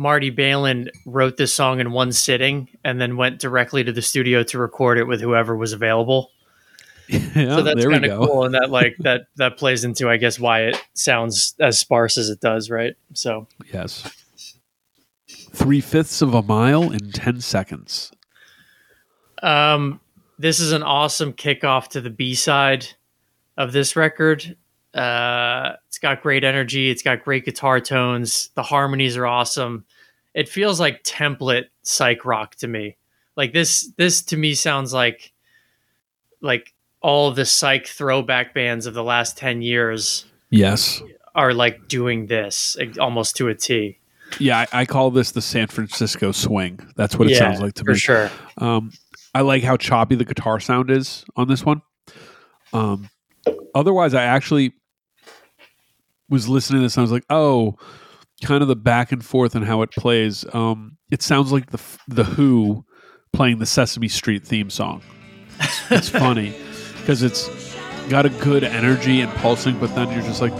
Marty 0.00 0.30
Balin, 0.30 0.90
wrote 1.04 1.36
this 1.36 1.52
song 1.52 1.78
in 1.78 1.92
one 1.92 2.10
sitting 2.10 2.70
and 2.82 2.98
then 2.98 3.18
went 3.18 3.38
directly 3.38 3.84
to 3.84 3.92
the 3.92 4.00
studio 4.00 4.42
to 4.44 4.58
record 4.58 4.96
it 4.96 5.04
with 5.04 5.20
whoever 5.20 5.54
was 5.54 5.74
available. 5.74 6.30
yeah, 7.08 7.56
so 7.56 7.62
that's 7.62 7.84
kind 7.84 8.06
of 8.06 8.26
cool, 8.26 8.44
and 8.44 8.54
that 8.54 8.70
like 8.80 8.96
that 9.00 9.26
that 9.36 9.58
plays 9.58 9.84
into 9.84 10.08
I 10.08 10.16
guess 10.16 10.40
why 10.40 10.62
it 10.62 10.82
sounds 10.94 11.54
as 11.60 11.78
sparse 11.78 12.16
as 12.16 12.30
it 12.30 12.40
does, 12.40 12.70
right? 12.70 12.94
So 13.12 13.46
Yes. 13.70 14.10
Three 15.28 15.82
fifths 15.82 16.22
of 16.22 16.32
a 16.32 16.42
mile 16.42 16.90
in 16.90 17.12
10 17.12 17.42
seconds. 17.42 18.10
Um, 19.42 20.00
this 20.38 20.60
is 20.60 20.72
an 20.72 20.82
awesome 20.82 21.34
kickoff 21.34 21.88
to 21.88 22.00
the 22.00 22.08
B 22.08 22.34
side 22.34 22.86
of 23.58 23.72
this 23.72 23.96
record. 23.96 24.56
Uh, 24.94 25.72
it's 25.88 25.98
got 25.98 26.22
great 26.22 26.42
energy. 26.44 26.90
It's 26.90 27.02
got 27.02 27.22
great 27.24 27.44
guitar 27.44 27.80
tones. 27.80 28.50
The 28.54 28.62
harmonies 28.62 29.16
are 29.16 29.26
awesome. 29.26 29.84
It 30.34 30.48
feels 30.48 30.80
like 30.80 31.02
template 31.04 31.66
psych 31.82 32.24
rock 32.24 32.54
to 32.56 32.68
me. 32.68 32.96
Like 33.36 33.52
this, 33.52 33.92
this 33.96 34.22
to 34.22 34.36
me 34.36 34.54
sounds 34.54 34.92
like 34.92 35.32
like 36.40 36.72
all 37.02 37.30
the 37.30 37.44
psych 37.44 37.86
throwback 37.86 38.54
bands 38.54 38.86
of 38.86 38.94
the 38.94 39.04
last 39.04 39.36
ten 39.36 39.62
years 39.62 40.24
Yes. 40.50 41.02
are 41.34 41.52
like 41.54 41.86
doing 41.88 42.26
this 42.26 42.76
almost 42.98 43.36
to 43.36 43.48
a 43.48 43.54
T. 43.54 43.98
Yeah, 44.38 44.58
I, 44.72 44.80
I 44.80 44.84
call 44.86 45.10
this 45.10 45.32
the 45.32 45.42
San 45.42 45.66
Francisco 45.66 46.32
swing. 46.32 46.78
That's 46.96 47.16
what 47.16 47.28
it 47.28 47.32
Yeah, 47.32 47.38
sounds 47.38 47.60
like 47.60 47.74
to 47.74 47.84
for 47.84 47.90
me. 47.90 47.94
For 47.94 47.98
sure. 48.00 48.30
Um, 48.58 48.92
I 49.34 49.40
like 49.42 49.62
how 49.62 49.76
choppy 49.76 50.14
the 50.16 50.24
guitar 50.24 50.60
sound 50.60 50.90
is 50.90 51.24
on 51.36 51.48
this 51.48 51.64
one. 51.64 51.82
Um, 52.72 53.08
otherwise, 53.74 54.14
I 54.14 54.24
actually 54.24 54.72
was 56.30 56.48
listening 56.48 56.80
to 56.80 56.84
this 56.84 56.96
and 56.96 57.02
I 57.02 57.02
was 57.02 57.12
like, 57.12 57.26
oh, 57.28 57.76
kind 58.42 58.62
of 58.62 58.68
the 58.68 58.76
back 58.76 59.12
and 59.12 59.24
forth 59.24 59.54
and 59.54 59.64
how 59.64 59.82
it 59.82 59.90
plays. 59.90 60.44
Um, 60.54 60.96
it 61.10 61.22
sounds 61.22 61.52
like 61.52 61.70
the 61.70 61.80
the 62.08 62.24
Who 62.24 62.84
playing 63.32 63.58
the 63.58 63.66
Sesame 63.66 64.08
Street 64.08 64.46
theme 64.46 64.70
song. 64.70 65.02
It's, 65.58 65.90
it's 65.90 66.08
funny 66.24 66.54
because 66.98 67.22
it's 67.22 67.76
got 68.08 68.26
a 68.26 68.30
good 68.30 68.64
energy 68.64 69.20
and 69.20 69.30
pulsing, 69.36 69.78
but 69.78 69.94
then 69.94 70.10
you're 70.10 70.22
just 70.22 70.40
like, 70.40 70.52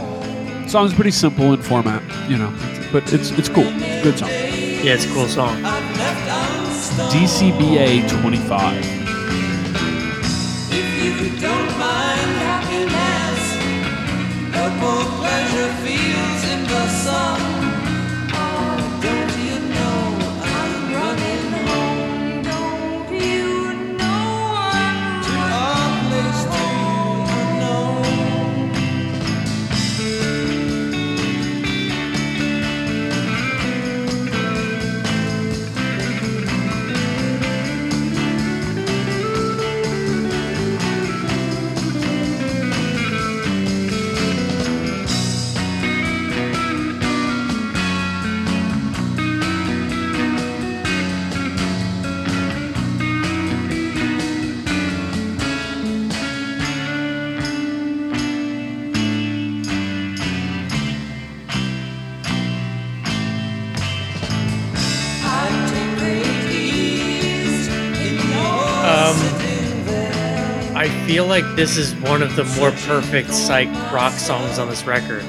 song's 0.68 0.94
pretty 0.94 1.10
simple 1.10 1.52
in 1.52 1.62
format, 1.62 2.02
you 2.30 2.36
know, 2.36 2.52
but 2.92 3.12
it's 3.12 3.30
it's 3.30 3.48
cool. 3.48 3.64
It's 3.66 4.02
good 4.02 4.18
song. 4.18 4.30
Yeah, 4.30 4.94
it's 4.94 5.04
a 5.04 5.12
cool 5.12 5.28
song. 5.28 5.62
DCBA 7.10 8.08
25. 8.20 9.00
Feel 71.20 71.28
like 71.28 71.44
this 71.54 71.76
is 71.76 71.94
one 71.96 72.22
of 72.22 72.34
the 72.34 72.44
more 72.58 72.70
perfect 72.70 73.30
psych 73.30 73.68
rock 73.92 74.14
songs 74.14 74.58
on 74.58 74.70
this 74.70 74.84
record. 74.84 75.22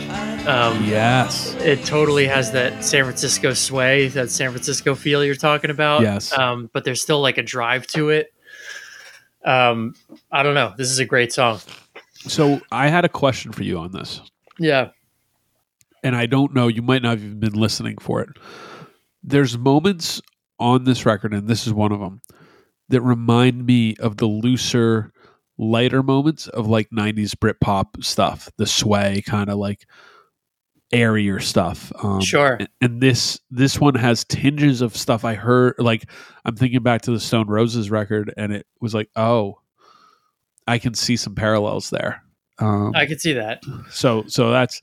Um, 0.48 0.86
Yes. 0.86 1.54
It 1.56 1.84
totally 1.84 2.26
has 2.28 2.54
that 2.54 2.86
San 2.86 3.04
Francisco 3.04 3.52
sway, 3.54 4.08
that 4.08 4.30
San 4.32 4.52
Francisco 4.52 4.96
feel 4.96 5.22
you're 5.26 5.36
talking 5.36 5.70
about. 5.70 6.02
Yes. 6.02 6.32
Um, 6.32 6.70
but 6.72 6.86
there's 6.86 7.02
still 7.02 7.20
like 7.20 7.38
a 7.38 7.44
drive 7.44 7.88
to 7.88 8.08
it. 8.08 8.34
Um, 9.44 9.94
I 10.32 10.44
don't 10.44 10.54
know. 10.54 10.74
This 10.78 10.90
is 10.92 11.00
a 11.00 11.06
great 11.06 11.34
song. 11.34 11.60
So 12.20 12.62
I 12.72 12.88
had 12.88 13.04
a 13.04 13.10
question 13.10 13.52
for 13.52 13.64
you 13.64 13.78
on 13.78 13.92
this, 13.92 14.22
Yeah. 14.58 14.92
and 16.04 16.16
I 16.16 16.26
don't 16.26 16.54
know. 16.54 16.70
You 16.70 16.84
might 16.84 17.02
not 17.02 17.18
have 17.18 17.24
even 17.26 17.42
been 17.42 17.52
listening 17.60 17.98
for 17.98 18.22
it. 18.22 18.30
There's 19.24 19.58
moments 19.58 20.22
on 20.58 20.86
this 20.86 21.06
record, 21.06 21.34
and 21.34 21.50
this 21.50 21.68
is 21.68 21.74
one 21.74 21.92
of 21.92 22.00
them, 22.00 22.22
that 22.88 23.02
remind 23.02 23.66
me 23.66 23.98
of 23.98 24.16
the 24.16 24.28
looser, 24.28 25.12
lighter 25.62 26.04
moments 26.04 26.48
of 26.50 26.68
like 26.68 26.90
'90s 26.90 27.32
Britpop 27.36 28.04
stuff, 28.04 28.50
the 28.58 28.66
sway 28.66 29.22
kind 29.26 29.50
of 29.50 29.58
like 29.58 29.86
airier 30.92 31.40
stuff. 31.40 31.94
Um, 32.04 32.20
Sure. 32.20 32.58
and- 32.60 32.70
And 32.82 33.02
this 33.02 33.40
this 33.50 33.80
one 33.80 33.96
has 33.96 34.26
tinges 34.26 34.82
of 34.82 34.98
stuff 34.98 35.24
I 35.24 35.36
heard. 35.36 35.76
Like 35.78 36.10
I'm 36.44 36.56
thinking 36.58 36.84
back 36.84 37.04
to 37.04 37.12
the 37.12 37.20
Stone 37.20 37.48
Roses 37.48 37.90
record, 37.90 38.34
and 38.36 38.52
it 38.52 38.66
was 38.82 38.94
like, 38.94 39.10
oh, 39.16 39.60
I 40.68 40.80
can 40.80 40.94
see 40.94 41.16
some 41.16 41.36
parallels 41.36 41.90
there. 41.92 42.22
Um, 42.60 42.92
I 42.96 43.06
could 43.06 43.22
see 43.22 43.34
that. 43.34 43.64
so 43.90 44.24
so 44.28 44.52
that's 44.52 44.82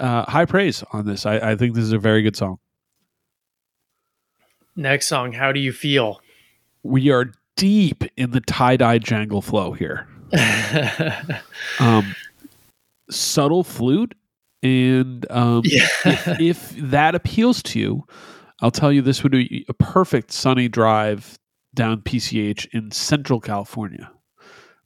uh, 0.00 0.24
high 0.30 0.44
praise 0.46 0.82
on 0.92 1.06
this. 1.06 1.24
I, 1.26 1.36
I 1.52 1.56
think 1.56 1.74
this 1.74 1.84
is 1.84 1.92
a 1.92 1.98
very 1.98 2.22
good 2.22 2.34
song. 2.36 2.58
Next 4.76 5.06
song, 5.06 5.32
How 5.32 5.50
Do 5.52 5.60
You 5.60 5.72
Feel? 5.72 6.20
We 6.82 7.10
are 7.10 7.32
deep 7.58 8.04
in 8.16 8.30
the 8.30 8.40
tie 8.40 8.76
dye 8.76 8.98
jangle 8.98 9.42
flow 9.42 9.72
here. 9.72 10.08
Um, 11.80 12.14
subtle 13.10 13.62
flute, 13.62 14.14
and 14.62 15.24
um, 15.30 15.62
yeah. 15.64 15.86
if 16.40 16.70
that 16.76 17.14
appeals 17.14 17.62
to 17.64 17.78
you, 17.78 18.06
I'll 18.60 18.70
tell 18.70 18.92
you 18.92 19.02
this 19.02 19.22
would 19.22 19.32
be 19.32 19.64
a 19.68 19.74
perfect 19.74 20.32
sunny 20.32 20.68
drive 20.68 21.38
down 21.74 22.00
PCH 22.00 22.66
in 22.72 22.90
Central 22.90 23.40
California. 23.40 24.10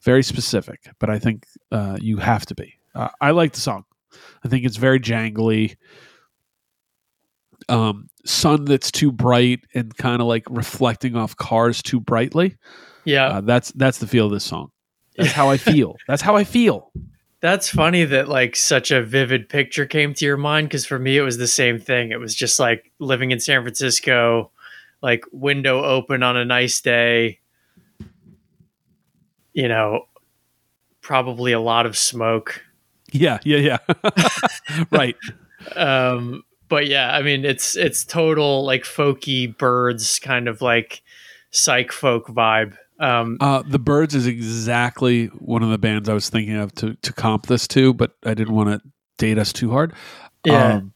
Very 0.01 0.23
specific, 0.23 0.81
but 0.99 1.09
I 1.09 1.17
think 1.17 1.45
uh, 1.71 1.97
you 1.99 2.17
have 2.17 2.45
to 2.47 2.55
be. 2.55 2.75
Uh, 2.93 3.09
I 3.21 3.31
like 3.31 3.53
the 3.53 3.61
song. 3.61 3.85
I 4.43 4.47
think 4.49 4.65
it's 4.65 4.77
very 4.77 4.99
jangly. 4.99 5.75
Um, 7.69 8.09
sun 8.25 8.65
that's 8.65 8.91
too 8.91 9.11
bright 9.11 9.61
and 9.73 9.95
kind 9.97 10.21
of 10.21 10.27
like 10.27 10.43
reflecting 10.49 11.15
off 11.15 11.35
cars 11.35 11.81
too 11.81 11.99
brightly. 11.99 12.57
yeah. 13.05 13.27
Uh, 13.27 13.41
that's 13.41 13.71
that's 13.73 13.97
the 13.97 14.07
feel 14.07 14.27
of 14.27 14.31
this 14.31 14.43
song. 14.43 14.71
That's 15.17 15.31
how 15.31 15.49
I 15.49 15.57
feel. 15.71 15.97
That's 16.07 16.21
how 16.21 16.35
I 16.35 16.43
feel. 16.43 16.91
That's 17.41 17.69
funny 17.69 18.05
that 18.05 18.29
like 18.29 18.55
such 18.55 18.89
a 18.91 19.03
vivid 19.03 19.49
picture 19.49 19.85
came 19.85 20.13
to 20.13 20.25
your 20.25 20.37
mind 20.37 20.69
because 20.69 20.85
for 20.85 20.97
me 20.97 21.17
it 21.17 21.21
was 21.21 21.37
the 21.37 21.47
same 21.47 21.77
thing. 21.79 22.11
It 22.11 22.19
was 22.19 22.33
just 22.33 22.59
like 22.59 22.91
living 22.99 23.31
in 23.31 23.39
San 23.41 23.61
Francisco, 23.61 24.51
like 25.01 25.25
window 25.33 25.83
open 25.83 26.23
on 26.23 26.37
a 26.37 26.45
nice 26.45 26.79
day. 26.79 27.39
You 29.53 29.67
know, 29.67 30.05
probably 31.01 31.51
a 31.51 31.59
lot 31.59 31.85
of 31.85 31.97
smoke. 31.97 32.63
Yeah, 33.11 33.39
yeah, 33.43 33.57
yeah. 33.57 33.77
right. 34.91 35.15
Um, 35.77 36.43
but 36.73 36.87
yeah, 36.87 37.15
I 37.15 37.21
mean 37.21 37.45
it's 37.45 37.75
it's 37.75 38.03
total 38.03 38.65
like 38.65 38.81
folky 38.83 39.55
Byrds 39.55 40.17
kind 40.17 40.47
of 40.47 40.59
like 40.59 41.03
psych 41.51 41.91
folk 41.91 42.27
vibe. 42.29 42.75
Um, 42.99 43.37
Uh, 43.39 43.61
the 43.67 43.77
Byrds 43.77 44.15
is 44.15 44.25
exactly 44.25 45.27
one 45.27 45.61
of 45.61 45.69
the 45.69 45.77
bands 45.77 46.09
I 46.09 46.15
was 46.15 46.29
thinking 46.29 46.55
of 46.55 46.73
to 46.75 46.95
to 46.95 47.13
comp 47.13 47.45
this 47.45 47.67
to, 47.69 47.93
but 47.93 48.13
I 48.25 48.33
didn't 48.33 48.55
want 48.55 48.69
to 48.69 48.81
date 49.19 49.37
us 49.37 49.53
too 49.53 49.69
hard. 49.69 49.93
yeah, 50.43 50.77
Um, 50.77 50.93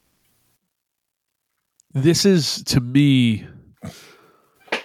this 1.94 2.24
is 2.24 2.64
to 2.64 2.80
me 2.80 3.46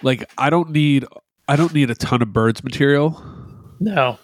like 0.02 0.30
I 0.38 0.48
don't 0.48 0.70
need 0.70 1.06
I 1.48 1.56
don't 1.56 1.74
need 1.74 1.90
a 1.90 1.96
ton 1.96 2.22
of 2.22 2.32
Byrds 2.32 2.62
material. 2.62 3.20
no, 3.80 4.16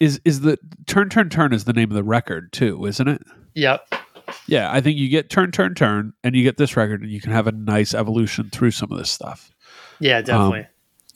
Is 0.00 0.20
is 0.24 0.40
the 0.40 0.58
Turn 0.86 1.10
Turn 1.10 1.28
Turn 1.28 1.52
is 1.52 1.62
the 1.64 1.72
name 1.72 1.90
of 1.90 1.94
the 1.94 2.02
record 2.02 2.52
too, 2.52 2.86
isn't 2.86 3.06
it? 3.06 3.22
yep, 3.54 3.86
Yeah, 4.48 4.72
I 4.72 4.80
think 4.80 4.98
you 4.98 5.08
get 5.08 5.30
Turn 5.30 5.52
Turn 5.52 5.74
Turn 5.74 6.12
and 6.24 6.34
you 6.34 6.42
get 6.42 6.56
this 6.56 6.76
record 6.76 7.02
and 7.02 7.10
you 7.10 7.20
can 7.20 7.32
have 7.32 7.46
a 7.46 7.52
nice 7.52 7.94
evolution 7.94 8.50
through 8.50 8.72
some 8.72 8.90
of 8.90 8.98
this 8.98 9.10
stuff. 9.10 9.50
yeah, 10.00 10.20
definitely. 10.20 10.66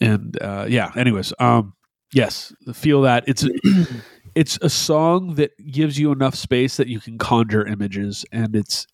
and 0.00 0.40
uh, 0.42 0.66
yeah 0.68 0.90
anyways 0.96 1.32
um 1.38 1.74
yes 2.12 2.52
feel 2.72 3.02
that 3.02 3.24
it's 3.26 3.46
it's 4.34 4.58
a 4.62 4.68
song 4.68 5.34
that 5.36 5.52
gives 5.70 5.98
you 5.98 6.12
enough 6.12 6.34
space 6.34 6.76
that 6.76 6.88
you 6.88 7.00
can 7.00 7.18
conjure 7.18 7.66
images 7.66 8.24
and 8.32 8.56
it's 8.56 8.86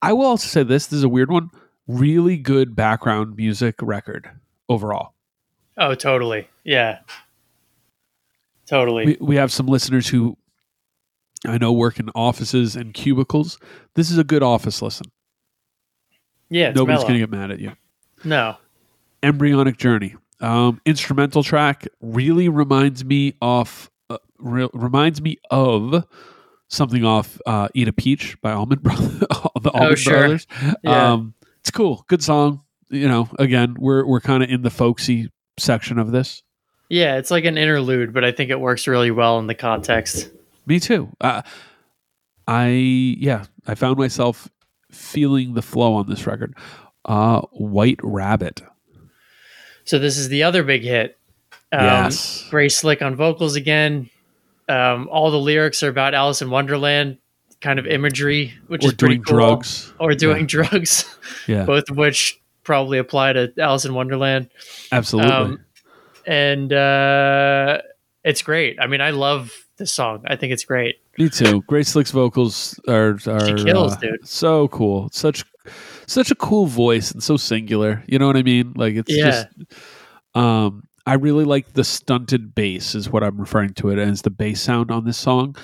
i 0.00 0.12
will 0.12 0.26
also 0.26 0.46
say 0.46 0.62
this 0.62 0.86
this 0.86 0.96
is 0.96 1.04
a 1.04 1.08
weird 1.08 1.30
one 1.30 1.50
really 1.86 2.36
good 2.36 2.74
background 2.74 3.36
music 3.36 3.74
record 3.82 4.30
overall 4.68 5.12
oh, 5.78 5.94
totally. 5.94 6.48
Yeah, 6.64 6.98
totally. 8.66 9.06
we, 9.06 9.16
we 9.20 9.36
have 9.36 9.52
some 9.52 9.66
listeners 9.66 10.08
who 10.08 10.36
i 11.46 11.56
know 11.58 11.72
work 11.72 11.98
in 12.00 12.08
offices 12.10 12.74
and 12.76 12.94
cubicles 12.94 13.58
this 13.94 14.10
is 14.10 14.18
a 14.18 14.24
good 14.24 14.42
office 14.42 14.82
listen 14.82 15.06
Yeah, 16.50 16.68
it's 16.68 16.76
Nobody's 16.76 17.02
going 17.02 17.14
to 17.14 17.20
get 17.20 17.30
mad 17.30 17.50
at 17.50 17.58
you. 17.60 17.72
No. 18.24 18.56
Embryonic 19.22 19.76
Journey. 19.76 20.14
Um, 20.40 20.80
instrumental 20.86 21.42
track 21.42 21.86
really 22.00 22.48
reminds 22.48 23.04
me 23.04 23.34
of 23.42 23.90
uh, 24.08 24.18
re- 24.38 24.70
reminds 24.72 25.20
me 25.20 25.36
of 25.50 26.04
something 26.68 27.04
off 27.04 27.38
uh, 27.44 27.68
"Eat 27.74 27.88
a 27.88 27.92
Peach" 27.92 28.40
by 28.40 28.52
Allman 28.52 28.78
Brothers. 28.78 29.18
the 29.20 29.70
Allman 29.74 29.92
Oh, 29.92 29.94
sure. 29.94 30.18
Brothers. 30.18 30.46
Yeah. 30.82 31.12
Um, 31.12 31.34
it's 31.60 31.70
cool, 31.70 32.04
good 32.08 32.22
song. 32.22 32.62
You 32.88 33.08
know, 33.08 33.28
again, 33.38 33.76
we're 33.78 34.06
we're 34.06 34.20
kind 34.20 34.42
of 34.42 34.48
in 34.48 34.62
the 34.62 34.70
folksy 34.70 35.30
section 35.58 35.98
of 35.98 36.12
this. 36.12 36.42
Yeah, 36.88 37.16
it's 37.16 37.30
like 37.30 37.44
an 37.44 37.58
interlude, 37.58 38.14
but 38.14 38.24
I 38.24 38.32
think 38.32 38.50
it 38.50 38.58
works 38.60 38.86
really 38.86 39.10
well 39.10 39.38
in 39.40 39.48
the 39.48 39.54
context. 39.54 40.30
Me 40.68 40.78
too. 40.78 41.08
Uh, 41.20 41.42
I 42.46 42.66
yeah, 42.68 43.44
I 43.66 43.74
found 43.74 43.98
myself 43.98 44.48
feeling 44.90 45.54
the 45.54 45.62
flow 45.62 45.94
on 45.94 46.08
this 46.08 46.26
record. 46.26 46.54
Uh, 47.04 47.40
White 47.52 47.98
Rabbit. 48.02 48.62
So 49.84 49.98
this 49.98 50.18
is 50.18 50.28
the 50.28 50.42
other 50.42 50.62
big 50.62 50.82
hit. 50.82 51.16
Um, 51.72 51.84
Yes. 51.84 52.46
Grace 52.50 52.76
Slick 52.76 53.02
on 53.02 53.16
vocals 53.16 53.56
again. 53.56 54.10
Um, 54.68 55.08
all 55.10 55.30
the 55.30 55.38
lyrics 55.38 55.82
are 55.82 55.88
about 55.88 56.12
Alice 56.14 56.42
in 56.42 56.50
Wonderland 56.50 57.18
kind 57.60 57.78
of 57.78 57.86
imagery, 57.86 58.52
which 58.68 58.84
or 58.84 58.88
is 58.88 58.94
pretty 58.94 59.14
doing 59.16 59.24
cool. 59.24 59.36
drugs. 59.38 59.92
Or 59.98 60.14
doing 60.14 60.46
drugs, 60.54 61.04
Yeah, 61.46 61.64
both 61.64 61.88
of 61.90 61.96
which 61.96 62.40
probably 62.64 62.98
apply 62.98 63.32
to 63.32 63.52
Alice 63.58 63.84
in 63.86 63.94
Wonderland. 63.94 64.50
absolutely. 64.92 65.32
Um, 65.32 65.64
and 66.26 66.70
uh, 66.72 67.78
it's 68.22 68.42
great. 68.42 68.78
I 68.78 68.86
mean, 68.86 69.00
I 69.00 69.10
love 69.10 69.50
this 69.78 69.92
song. 69.92 70.22
I 70.26 70.36
think 70.36 70.52
it's 70.52 70.64
great. 70.64 70.96
Me 71.18 71.28
too. 71.28 71.62
Grace 71.66 71.88
Slick's 71.88 72.10
vocals 72.10 72.78
are 72.88 73.18
are 73.26 73.46
She 73.58 73.64
kills, 73.64 73.94
uh, 73.94 73.96
dude. 74.00 74.28
so 74.28 74.68
cool. 74.68 75.08
Such 75.12 75.44
such 76.06 76.30
a 76.30 76.34
cool 76.34 76.66
voice 76.66 77.10
and 77.10 77.22
so 77.22 77.36
singular. 77.36 78.02
You 78.06 78.18
know 78.18 78.26
what 78.26 78.36
I 78.36 78.42
mean? 78.42 78.72
Like 78.76 78.94
it's 78.94 79.10
Yeah. 79.14 79.30
just 79.30 79.48
um 80.34 80.84
I 81.06 81.14
really 81.14 81.44
like 81.44 81.72
the 81.72 81.84
stunted 81.84 82.54
bass 82.54 82.94
is 82.94 83.08
what 83.10 83.24
I'm 83.24 83.38
referring 83.40 83.72
to 83.74 83.88
it 83.88 83.98
as 83.98 84.22
the 84.22 84.30
bass 84.30 84.60
sound 84.60 84.90
on 84.90 85.04
this 85.06 85.16
song. 85.16 85.56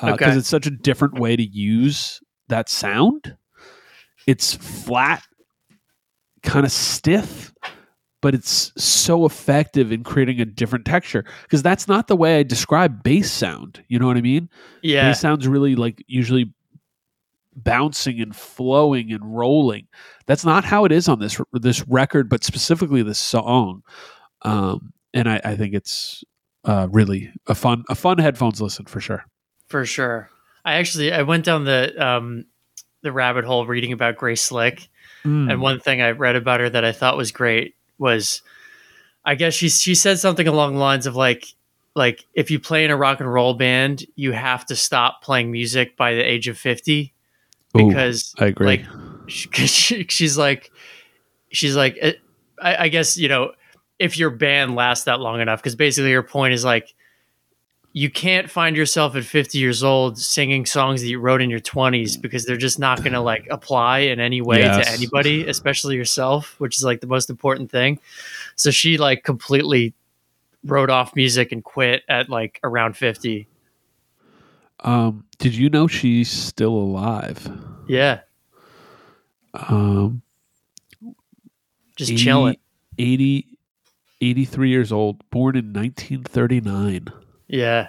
because 0.00 0.12
Okay. 0.14 0.32
it's 0.38 0.48
such 0.48 0.66
a 0.66 0.70
different 0.70 1.18
way 1.18 1.36
to 1.36 1.42
use 1.42 2.20
that 2.48 2.68
sound. 2.68 3.36
It's 4.26 4.54
flat, 4.54 5.22
kind 6.42 6.64
of 6.66 6.70
stiff, 6.72 7.52
but 8.20 8.34
it's 8.34 8.72
so 8.76 9.24
effective 9.24 9.92
in 9.92 10.02
creating 10.04 10.40
a 10.40 10.44
different 10.44 10.84
texture. 10.84 11.24
Because 11.42 11.62
that's 11.62 11.86
not 11.88 12.08
the 12.08 12.16
way 12.16 12.38
I 12.38 12.42
describe 12.42 13.02
bass 13.02 13.30
sound. 13.30 13.82
You 13.88 13.98
know 13.98 14.06
what 14.06 14.16
I 14.16 14.20
mean? 14.22 14.48
Yeah. 14.82 15.08
Bass 15.08 15.20
sounds 15.20 15.46
really 15.46 15.76
like 15.76 16.02
usually 16.06 16.52
bouncing 17.56 18.20
and 18.20 18.34
flowing 18.34 19.12
and 19.12 19.36
rolling. 19.36 19.86
That's 20.26 20.44
not 20.44 20.64
how 20.64 20.84
it 20.84 20.92
is 20.92 21.08
on 21.08 21.18
this 21.18 21.40
this 21.52 21.86
record, 21.88 22.28
but 22.28 22.44
specifically 22.44 23.02
this 23.02 23.18
song. 23.18 23.82
Um, 24.42 24.92
and 25.14 25.28
I, 25.28 25.40
I 25.44 25.56
think 25.56 25.74
it's 25.74 26.22
uh, 26.64 26.88
really 26.90 27.32
a 27.46 27.54
fun 27.54 27.84
a 27.88 27.94
fun 27.94 28.18
headphones 28.18 28.60
listen 28.60 28.86
for 28.86 29.00
sure. 29.00 29.24
for 29.68 29.84
sure. 29.84 30.30
I 30.64 30.74
actually 30.74 31.12
I 31.12 31.22
went 31.22 31.44
down 31.44 31.64
the 31.64 31.94
um 32.04 32.44
the 33.02 33.12
rabbit 33.12 33.44
hole 33.44 33.64
reading 33.66 33.92
about 33.92 34.16
Grace 34.16 34.42
Slick, 34.42 34.88
Mm. 35.24 35.50
and 35.50 35.60
one 35.60 35.80
thing 35.80 36.00
I 36.00 36.12
read 36.12 36.36
about 36.36 36.60
her 36.60 36.70
that 36.70 36.84
I 36.84 36.92
thought 36.92 37.16
was 37.16 37.32
great 37.32 37.74
was, 37.98 38.42
I 39.24 39.34
guess 39.34 39.54
she 39.54 39.68
she 39.68 39.94
said 39.94 40.18
something 40.18 40.48
along 40.48 40.74
the 40.74 40.80
lines 40.80 41.06
of 41.06 41.16
like 41.16 41.46
like 41.94 42.24
if 42.34 42.50
you 42.50 42.60
play 42.60 42.84
in 42.84 42.90
a 42.90 42.96
rock 42.96 43.20
and 43.20 43.32
roll 43.32 43.54
band, 43.54 44.04
you 44.14 44.32
have 44.32 44.64
to 44.66 44.76
stop 44.76 45.22
playing 45.22 45.50
music 45.50 45.96
by 45.96 46.14
the 46.14 46.22
age 46.22 46.48
of 46.48 46.56
fifty 46.56 47.14
Ooh, 47.76 47.88
because 47.88 48.34
I 48.38 48.46
agree. 48.46 48.66
like 48.66 48.84
she, 49.28 50.06
she's 50.08 50.38
like 50.38 50.70
she's 51.50 51.76
like 51.76 51.98
uh, 52.02 52.12
I, 52.62 52.84
I 52.84 52.88
guess 52.88 53.16
you 53.16 53.28
know 53.28 53.52
if 53.98 54.16
your 54.16 54.30
band 54.30 54.74
lasts 54.74 55.04
that 55.04 55.20
long 55.20 55.40
enough 55.40 55.60
because 55.60 55.74
basically 55.74 56.12
her 56.12 56.22
point 56.22 56.54
is 56.54 56.64
like 56.64 56.94
you 57.94 58.10
can't 58.10 58.50
find 58.50 58.76
yourself 58.76 59.16
at 59.16 59.24
50 59.24 59.58
years 59.58 59.82
old 59.82 60.18
singing 60.18 60.66
songs 60.66 61.00
that 61.00 61.08
you 61.08 61.18
wrote 61.18 61.40
in 61.42 61.50
your 61.50 61.58
20s 61.60 62.20
because 62.20 62.44
they're 62.44 62.56
just 62.56 62.78
not 62.78 62.98
going 62.98 63.14
to 63.14 63.20
like 63.20 63.46
apply 63.50 64.00
in 64.00 64.20
any 64.20 64.40
way 64.40 64.58
Yes. 64.58 64.86
to 64.86 64.92
anybody 64.92 65.46
especially 65.46 65.96
yourself 65.96 66.54
which 66.60 66.76
is 66.76 66.84
like 66.84 67.00
the 67.00 67.06
most 67.06 67.30
important 67.30 67.70
thing 67.70 67.98
so 68.56 68.70
she 68.70 68.98
like 68.98 69.24
completely 69.24 69.94
wrote 70.64 70.90
off 70.90 71.16
music 71.16 71.50
and 71.50 71.64
quit 71.64 72.02
at 72.08 72.28
like 72.28 72.60
around 72.62 72.96
50 72.96 73.46
Um, 74.80 75.24
did 75.38 75.54
you 75.54 75.68
know 75.70 75.86
she's 75.88 76.30
still 76.30 76.74
alive? 76.74 77.48
yeah 77.88 78.20
Um, 79.54 80.22
just 81.96 82.12
80 82.12 82.22
chilling 82.22 82.56
80, 82.98 83.46
83 84.20 84.68
years 84.70 84.92
old, 84.92 85.22
born 85.30 85.56
in 85.56 85.72
1939. 85.72 87.08
Yeah 87.48 87.88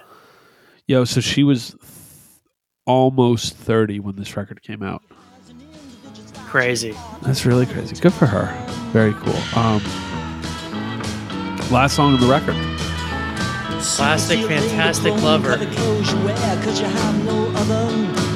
Yo, 0.86 1.04
so 1.04 1.20
she 1.20 1.44
was 1.44 1.68
th- 1.70 1.82
almost 2.84 3.54
30 3.56 4.00
when 4.00 4.16
this 4.16 4.36
record 4.36 4.60
came 4.62 4.82
out. 4.82 5.02
crazy 6.46 6.96
That's 7.22 7.46
really 7.46 7.66
crazy. 7.66 7.94
Good 8.00 8.12
for 8.12 8.26
her. 8.26 8.46
Very 8.92 9.12
cool. 9.12 9.36
Um, 9.56 9.80
last 11.70 11.94
song 11.94 12.14
on 12.14 12.20
the 12.20 12.26
record. 12.26 12.56
Plastic 13.96 14.40
Fantastic 14.46 15.12
Lover. 15.22 15.56
The 15.56 15.66
clothes 15.66 16.10
you 16.12 16.18
wear, 16.24 16.36
'cause 16.64 16.80
you 16.80 16.86
have 16.86 17.24
no 17.24 17.46
other. 17.54 17.86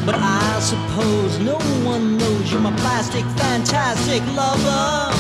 But 0.06 0.14
I 0.16 0.60
suppose 0.60 1.38
no 1.40 1.56
one 1.84 2.16
knows 2.16 2.52
you're 2.52 2.60
my 2.60 2.74
plastic 2.76 3.24
fantastic 3.36 4.22
lover. 4.36 5.12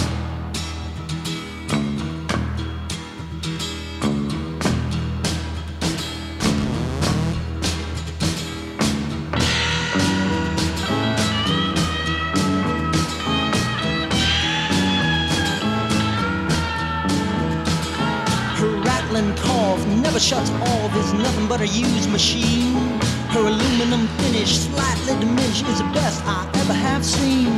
Nothing 21.24 21.48
but 21.48 21.60
a 21.60 21.66
used 21.66 22.10
machine. 22.10 23.00
Her 23.34 23.44
aluminum 23.52 24.06
finish, 24.22 24.58
slightly 24.66 25.14
diminished, 25.18 25.66
is 25.72 25.78
the 25.78 25.90
best 25.98 26.22
I 26.26 26.40
ever 26.60 26.74
have 26.86 27.02
seen. 27.04 27.54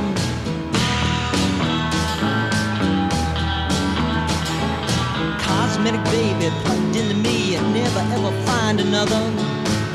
Cosmetic 5.47 6.05
baby 6.17 6.49
plugged 6.63 6.97
into 6.97 7.17
me 7.17 7.57
and 7.57 7.67
never 7.75 8.03
ever 8.17 8.33
find 8.47 8.81
another. 8.81 9.23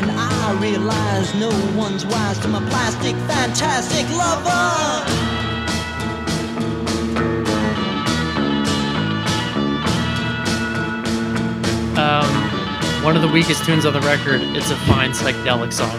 And 0.01 0.11
I 0.11 0.57
realize 0.59 1.33
no 1.35 1.51
one's 1.83 2.05
wise 2.05 2.39
to 2.39 2.47
my 2.49 2.61
plastic 2.69 3.15
fantastic 3.31 4.05
lover. 4.21 5.40
One 13.03 13.15
of 13.15 13.21
the 13.21 13.27
weakest 13.27 13.65
tunes 13.65 13.85
on 13.85 13.93
the 13.93 14.01
record 14.01 14.41
it's 14.55 14.69
a 14.71 14.75
fine 14.87 15.11
psychedelic 15.11 15.73
song 15.73 15.89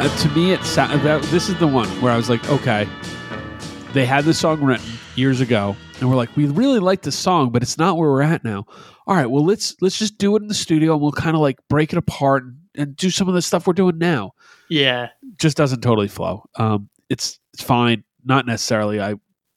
Uh, 0.00 0.08
to 0.18 0.28
me, 0.30 0.52
it 0.52 0.62
sa- 0.62 0.96
that 0.98 1.20
this 1.24 1.48
is 1.48 1.58
the 1.58 1.66
one 1.66 1.88
where 2.00 2.12
I 2.12 2.16
was 2.16 2.30
like, 2.30 2.48
okay, 2.48 2.86
they 3.92 4.06
had 4.06 4.24
this 4.24 4.38
song 4.38 4.62
written 4.62 4.86
years 5.16 5.40
ago, 5.40 5.74
and 5.98 6.08
we're 6.08 6.14
like, 6.14 6.36
we 6.36 6.46
really 6.46 6.78
like 6.78 7.02
this 7.02 7.16
song, 7.18 7.50
but 7.50 7.62
it's 7.64 7.76
not 7.78 7.96
where 7.96 8.08
we're 8.08 8.22
at 8.22 8.44
now. 8.44 8.64
All 9.08 9.16
right, 9.16 9.26
well 9.28 9.44
let's 9.44 9.74
let's 9.80 9.98
just 9.98 10.16
do 10.16 10.36
it 10.36 10.42
in 10.42 10.46
the 10.46 10.54
studio, 10.54 10.92
and 10.92 11.02
we'll 11.02 11.10
kind 11.10 11.34
of 11.34 11.40
like 11.42 11.58
break 11.68 11.92
it 11.92 11.98
apart 11.98 12.44
and, 12.44 12.56
and 12.76 12.94
do 12.96 13.10
some 13.10 13.26
of 13.26 13.34
the 13.34 13.42
stuff 13.42 13.66
we're 13.66 13.72
doing 13.72 13.98
now. 13.98 14.30
yeah 14.68 15.08
Just 15.36 15.56
doesn't 15.56 15.80
totally 15.80 16.06
flow. 16.08 16.44
Um, 16.54 16.88
it's 17.10 17.40
it's 17.52 17.62
fine, 17.64 18.04
not 18.24 18.46
necessarily 18.46 19.00
I 19.00 19.16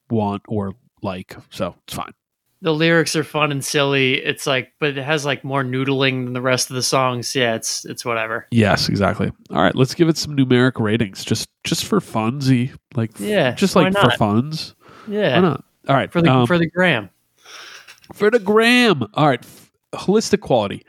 want 0.10 0.42
or 0.48 0.74
like, 1.04 1.36
so 1.52 1.76
it's 1.86 1.94
fine. 1.94 2.14
The 2.62 2.74
lyrics 2.74 3.16
are 3.16 3.24
fun 3.24 3.52
and 3.52 3.64
silly. 3.66 4.16
It's 4.24 4.46
like, 4.46 4.74
but 4.80 4.98
it 4.98 5.04
has 5.04 5.26
like 5.26 5.44
more 5.44 5.64
noodling 5.64 6.26
than 6.26 6.34
the 6.34 6.42
rest 6.42 6.70
of 6.70 6.76
the 6.76 6.84
songs. 6.84 7.36
Yeah, 7.36 7.56
it's 7.56 7.86
it's 7.86 8.06
whatever. 8.06 8.48
Yes, 8.52 8.88
exactly. 8.90 9.32
All 9.50 9.62
right, 9.62 9.76
let's 9.76 9.94
give 9.96 10.10
it 10.10 10.18
some 10.18 10.36
numeric 10.38 10.80
ratings, 10.80 11.24
just 11.26 11.50
just 11.64 11.86
for 11.86 12.00
funsy, 12.00 12.76
like 12.96 13.12
Yeah, 13.20 13.52
just 13.52 13.76
like 13.76 13.94
not? 13.94 14.04
for 14.12 14.18
funs. 14.18 14.76
Yeah, 15.08 15.36
Why 15.36 15.42
not? 15.42 15.64
All 15.88 15.96
right, 15.96 16.12
for 16.12 16.22
the 16.22 16.32
um, 16.32 16.46
for 16.48 16.58
the 16.60 16.70
gram. 16.70 17.10
for 18.14 18.30
the 18.30 18.40
gram. 18.40 19.04
All 19.16 19.28
right, 19.28 19.44
holistic 19.94 20.42
quality. 20.42 20.86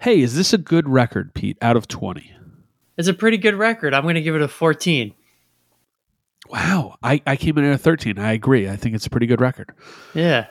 Hey, 0.00 0.20
is 0.20 0.34
this 0.36 0.52
a 0.52 0.58
good 0.58 0.88
record, 0.88 1.34
Pete? 1.34 1.58
Out 1.60 1.76
of 1.76 1.88
twenty. 1.88 2.32
It's 2.96 3.08
a 3.08 3.14
pretty 3.14 3.36
good 3.36 3.54
record. 3.54 3.92
I'm 3.92 4.04
going 4.04 4.14
to 4.14 4.22
give 4.22 4.34
it 4.34 4.40
a 4.40 4.48
14. 4.48 5.12
Wow, 6.48 6.96
I 7.02 7.20
I 7.26 7.36
came 7.36 7.58
in 7.58 7.64
at 7.64 7.74
a 7.74 7.78
thirteen. 7.78 8.18
I 8.18 8.32
agree. 8.32 8.68
I 8.68 8.76
think 8.76 8.94
it's 8.94 9.06
a 9.06 9.10
pretty 9.10 9.26
good 9.26 9.40
record. 9.40 9.72
Yeah, 10.14 10.46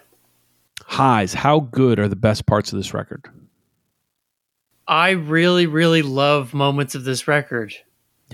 Highs. 0.87 1.33
How 1.33 1.59
good 1.59 1.99
are 1.99 2.07
the 2.07 2.15
best 2.15 2.45
parts 2.45 2.71
of 2.71 2.77
this 2.77 2.93
record? 2.93 3.25
I 4.87 5.11
really 5.11 5.65
really 5.65 6.03
love 6.03 6.53
moments 6.53 6.93
of 6.93 7.03
this 7.03 7.27
record. 7.27 7.73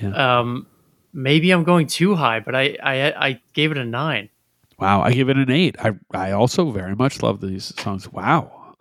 Yeah. 0.01 0.39
Um, 0.39 0.67
maybe 1.13 1.51
I'm 1.51 1.63
going 1.63 1.87
too 1.87 2.15
high, 2.15 2.41
but 2.41 2.55
I 2.55 2.77
I, 2.83 3.27
I 3.27 3.41
gave 3.53 3.71
it 3.71 3.77
a 3.77 3.85
nine. 3.85 4.29
Wow, 4.77 5.01
I 5.01 5.13
give 5.13 5.29
it 5.29 5.37
an 5.37 5.49
eight. 5.49 5.75
I 5.79 5.93
I 6.13 6.31
also 6.31 6.71
very 6.71 6.95
much 6.95 7.23
love 7.23 7.39
these 7.39 7.73
songs. 7.79 8.11
Wow. 8.11 8.75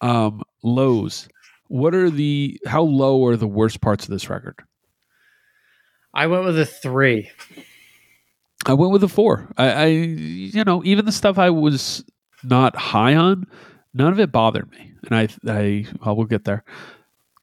Um, 0.00 0.42
lows. 0.62 1.28
What 1.68 1.94
are 1.94 2.10
the 2.10 2.58
how 2.66 2.82
low 2.82 3.24
are 3.26 3.36
the 3.36 3.46
worst 3.46 3.80
parts 3.80 4.04
of 4.04 4.10
this 4.10 4.30
record? 4.30 4.62
I 6.14 6.26
went 6.26 6.44
with 6.44 6.58
a 6.58 6.66
three. 6.66 7.30
I 8.66 8.72
went 8.72 8.92
with 8.92 9.04
a 9.04 9.08
four. 9.08 9.52
I, 9.58 9.70
I 9.70 9.86
you 9.86 10.64
know, 10.64 10.82
even 10.84 11.04
the 11.04 11.12
stuff 11.12 11.38
I 11.38 11.50
was 11.50 12.04
not 12.44 12.76
high 12.76 13.14
on, 13.14 13.46
none 13.92 14.12
of 14.12 14.20
it 14.20 14.32
bothered 14.32 14.70
me. 14.70 14.92
And 15.08 15.16
I 15.16 15.28
I 15.50 15.86
well, 16.04 16.16
we'll 16.16 16.26
get 16.26 16.44
there. 16.44 16.64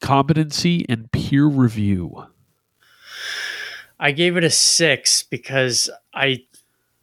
Competency 0.00 0.84
and 0.88 1.10
peer 1.12 1.46
review. 1.46 2.26
I 4.00 4.10
gave 4.10 4.36
it 4.36 4.42
a 4.44 4.50
six 4.50 5.22
because 5.22 5.88
I 6.12 6.44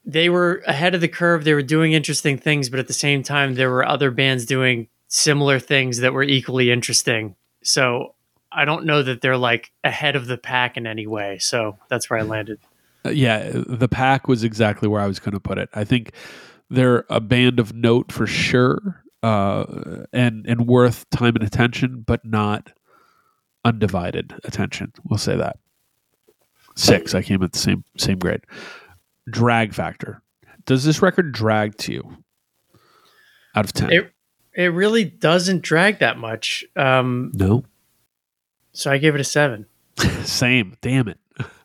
they 0.06 0.30
were 0.30 0.64
ahead 0.68 0.95
of 0.95 1.02
the 1.02 1.08
curve. 1.08 1.43
They 1.43 1.54
were 1.54 1.62
doing 1.62 1.93
interesting 1.93 2.38
things, 2.38 2.70
but 2.70 2.80
at 2.80 2.88
the 2.88 2.93
same 2.93 3.24
time, 3.24 3.56
there 3.56 3.70
were 3.70 3.88
other 3.88 4.12
bands 4.12 4.45
doing 4.45 4.88
similar 5.08 5.60
things 5.60 6.00
that 6.00 6.14
were 6.14 6.24
equally 6.24 6.72
interesting. 6.72 7.36
So 7.64 8.16
I 8.52 8.66
don't 8.66 8.86
know 8.86 9.04
that 9.04 9.22
they're 9.22 9.38
like 9.38 9.72
ahead 9.84 10.16
of 10.16 10.28
the 10.28 10.38
pack 10.38 10.78
in 10.78 10.88
any 10.88 11.08
way. 11.08 11.38
So 11.39 11.78
that's 11.89 12.10
where 12.10 12.20
I 12.20 12.24
landed. 12.24 12.60
Uh, 13.06 13.10
yeah, 13.10 13.52
the 13.54 13.88
pack 13.88 14.28
was 14.28 14.43
exactly 14.43 14.88
where 14.88 15.02
I 15.02 15.08
was 15.08 15.20
going 15.20 15.34
to 15.34 15.39
put 15.39 15.58
it. 15.58 15.70
I 15.74 15.84
think 15.84 16.14
they're 16.70 17.05
a 17.09 17.20
band 17.20 17.59
of 17.59 17.74
note 17.74 18.11
for 18.11 18.28
sure, 18.28 19.03
uh, 19.24 19.65
and 20.13 20.45
and 20.45 20.67
worth 20.67 21.09
time 21.09 21.36
and 21.36 21.43
attention, 21.43 22.03
but 22.05 22.24
not 22.26 22.72
undivided 23.65 24.34
attention. 24.43 24.93
We'll 25.03 25.17
say 25.17 25.36
that. 25.36 25.57
Six. 26.76 27.13
I 27.13 27.22
came 27.22 27.43
at 27.43 27.51
the 27.51 27.59
same 27.59 27.84
same 27.97 28.20
grade. 28.20 28.41
Drag 29.30 29.74
factor. 29.74 30.22
Does 30.65 30.84
this 30.84 31.01
record 31.01 31.32
drag 31.32 31.78
to 31.80 31.93
you? 31.93 32.17
Out 33.55 33.65
of 33.65 33.74
ten? 33.74 33.91
It 33.91 34.13
it 34.53 34.67
really 34.74 35.05
doesn't 35.05 35.61
drag 35.61 35.99
that 35.99 36.17
much. 36.17 36.65
Um, 36.76 37.32
no. 37.34 37.63
so 38.74 38.91
I 38.91 38.97
gave 38.97 39.15
it 39.15 39.22
a 39.22 39.26
seven. 39.26 39.65
Same. 40.24 40.76
Damn 40.82 41.07
it. 41.07 41.20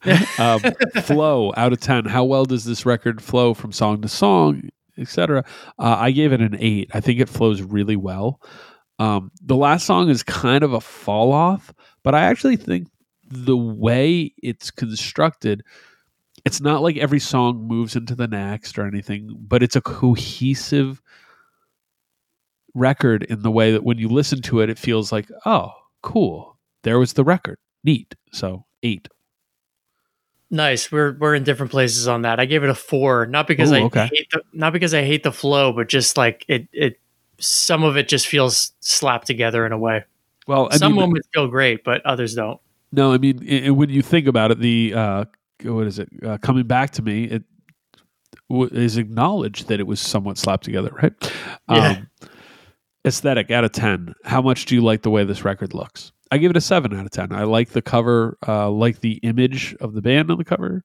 um, 0.38 0.60
flow 1.02 1.52
out 1.56 1.72
of 1.72 1.80
10 1.80 2.04
how 2.04 2.22
well 2.22 2.44
does 2.44 2.64
this 2.64 2.86
record 2.86 3.20
flow 3.20 3.54
from 3.54 3.72
song 3.72 4.00
to 4.00 4.06
song 4.06 4.68
etc 4.98 5.44
uh, 5.78 5.96
i 5.98 6.10
gave 6.10 6.32
it 6.32 6.40
an 6.40 6.56
8 6.58 6.90
i 6.94 7.00
think 7.00 7.20
it 7.20 7.28
flows 7.28 7.62
really 7.62 7.96
well. 7.96 8.40
Um, 9.00 9.32
the 9.42 9.56
last 9.56 9.86
song 9.86 10.08
is 10.08 10.22
kind 10.22 10.62
of 10.62 10.72
a 10.72 10.80
fall 10.80 11.32
off 11.32 11.72
but 12.02 12.14
i 12.14 12.22
actually 12.22 12.56
think 12.56 12.88
the 13.28 13.56
way 13.56 14.32
it's 14.42 14.70
constructed 14.70 15.62
it's 16.44 16.60
not 16.60 16.82
like 16.82 16.96
every 16.96 17.18
song 17.18 17.66
moves 17.66 17.96
into 17.96 18.14
the 18.14 18.28
next 18.28 18.78
or 18.78 18.86
anything 18.86 19.34
but 19.36 19.62
it's 19.62 19.76
a 19.76 19.80
cohesive 19.80 21.02
record 22.74 23.24
in 23.24 23.42
the 23.42 23.50
way 23.50 23.72
that 23.72 23.82
when 23.82 23.98
you 23.98 24.08
listen 24.08 24.40
to 24.42 24.60
it 24.60 24.70
it 24.70 24.78
feels 24.78 25.10
like 25.10 25.28
oh 25.44 25.72
cool. 26.04 26.58
There 26.84 26.98
was 27.00 27.14
the 27.14 27.24
record. 27.24 27.58
Neat. 27.82 28.14
So 28.32 28.66
8 28.84 29.08
Nice. 30.50 30.92
We're 30.92 31.16
we're 31.18 31.34
in 31.34 31.42
different 31.42 31.72
places 31.72 32.06
on 32.06 32.22
that. 32.22 32.38
I 32.38 32.44
gave 32.44 32.62
it 32.62 32.70
a 32.70 32.74
four, 32.74 33.26
not 33.26 33.46
because 33.48 33.72
Ooh, 33.72 33.76
I 33.76 33.80
okay. 33.82 34.08
hate 34.12 34.28
the 34.30 34.42
not 34.52 34.72
because 34.72 34.94
I 34.94 35.02
hate 35.02 35.22
the 35.22 35.32
flow, 35.32 35.72
but 35.72 35.88
just 35.88 36.16
like 36.16 36.44
it 36.48 36.68
it 36.72 37.00
some 37.38 37.82
of 37.82 37.96
it 37.96 38.08
just 38.08 38.26
feels 38.28 38.72
slapped 38.80 39.26
together 39.26 39.66
in 39.66 39.72
a 39.72 39.78
way. 39.78 40.04
well 40.46 40.68
I 40.70 40.76
some 40.76 40.92
mean, 40.92 41.00
moments 41.00 41.28
feel 41.34 41.48
great, 41.48 41.82
but 41.82 42.04
others 42.06 42.34
don't. 42.34 42.60
No, 42.92 43.12
I 43.12 43.18
mean 43.18 43.40
i 43.50 43.66
i- 43.66 43.70
when 43.70 43.88
you 43.90 44.02
think 44.02 44.26
about 44.28 44.50
it, 44.52 44.60
the 44.60 44.94
uh, 44.94 45.24
what 45.64 45.86
is 45.86 45.98
it 45.98 46.08
uh, 46.24 46.38
coming 46.38 46.66
back 46.66 46.90
to 46.92 47.02
me? 47.02 47.24
It 47.24 47.42
w- 48.48 48.70
is 48.72 48.96
acknowledged 48.96 49.66
that 49.68 49.80
it 49.80 49.86
was 49.86 49.98
somewhat 50.00 50.38
slapped 50.38 50.64
together, 50.64 50.90
right? 51.02 51.12
Yeah. 51.68 51.90
Um, 51.90 52.08
aesthetic 53.06 53.50
out 53.50 53.64
of 53.64 53.72
ten. 53.72 54.14
How 54.24 54.40
much 54.42 54.66
do 54.66 54.74
you 54.76 54.82
like 54.82 55.02
the 55.02 55.10
way 55.10 55.24
this 55.24 55.44
record 55.44 55.74
looks? 55.74 56.12
I 56.30 56.38
give 56.38 56.50
it 56.50 56.56
a 56.56 56.60
seven 56.60 56.94
out 56.98 57.04
of 57.04 57.10
ten. 57.10 57.32
I 57.32 57.44
like 57.44 57.70
the 57.70 57.82
cover, 57.82 58.38
uh, 58.46 58.70
like 58.70 59.00
the 59.00 59.14
image 59.22 59.74
of 59.80 59.94
the 59.94 60.02
band 60.02 60.30
on 60.30 60.38
the 60.38 60.44
cover. 60.44 60.84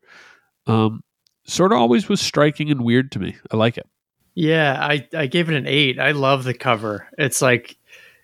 Um, 0.67 1.03
sort 1.45 1.71
of 1.71 1.79
always 1.79 2.07
was 2.09 2.21
striking 2.21 2.69
and 2.69 2.83
weird 2.83 3.11
to 3.13 3.19
me. 3.19 3.35
I 3.51 3.57
like 3.57 3.77
it. 3.77 3.87
Yeah, 4.35 4.77
I 4.79 5.07
I 5.15 5.27
gave 5.27 5.49
it 5.49 5.55
an 5.55 5.67
eight. 5.67 5.99
I 5.99 6.11
love 6.11 6.43
the 6.43 6.53
cover. 6.53 7.07
It's 7.17 7.41
like 7.41 7.77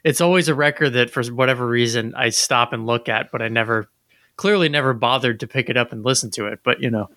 it's 0.03 0.21
always 0.21 0.47
a 0.47 0.55
record 0.55 0.91
that 0.91 1.09
for 1.09 1.23
whatever 1.25 1.67
reason 1.67 2.13
I 2.15 2.29
stop 2.29 2.73
and 2.73 2.85
look 2.85 3.09
at, 3.09 3.31
but 3.31 3.41
I 3.41 3.47
never 3.47 3.89
clearly 4.37 4.69
never 4.69 4.93
bothered 4.93 5.39
to 5.39 5.47
pick 5.47 5.69
it 5.69 5.77
up 5.77 5.91
and 5.91 6.03
listen 6.03 6.29
to 6.31 6.45
it. 6.45 6.59
But 6.63 6.81
you 6.81 6.89
know, 6.89 7.09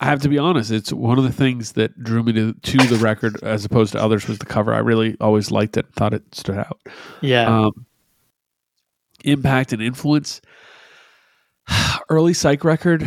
I 0.00 0.06
have 0.06 0.20
to 0.22 0.28
be 0.28 0.38
honest. 0.38 0.70
It's 0.70 0.92
one 0.92 1.18
of 1.18 1.24
the 1.24 1.32
things 1.32 1.72
that 1.72 2.02
drew 2.02 2.22
me 2.22 2.32
to, 2.32 2.52
to 2.52 2.78
the 2.86 2.96
record 2.96 3.42
as 3.42 3.64
opposed 3.64 3.92
to 3.92 4.02
others 4.02 4.26
was 4.26 4.38
the 4.38 4.46
cover. 4.46 4.74
I 4.74 4.78
really 4.78 5.16
always 5.20 5.50
liked 5.50 5.76
it. 5.76 5.86
Thought 5.94 6.14
it 6.14 6.34
stood 6.34 6.58
out. 6.58 6.80
yeah, 7.20 7.46
um, 7.46 7.86
impact 9.24 9.72
and 9.72 9.82
influence 9.82 10.40
early 12.08 12.34
psych 12.34 12.64
record. 12.64 13.02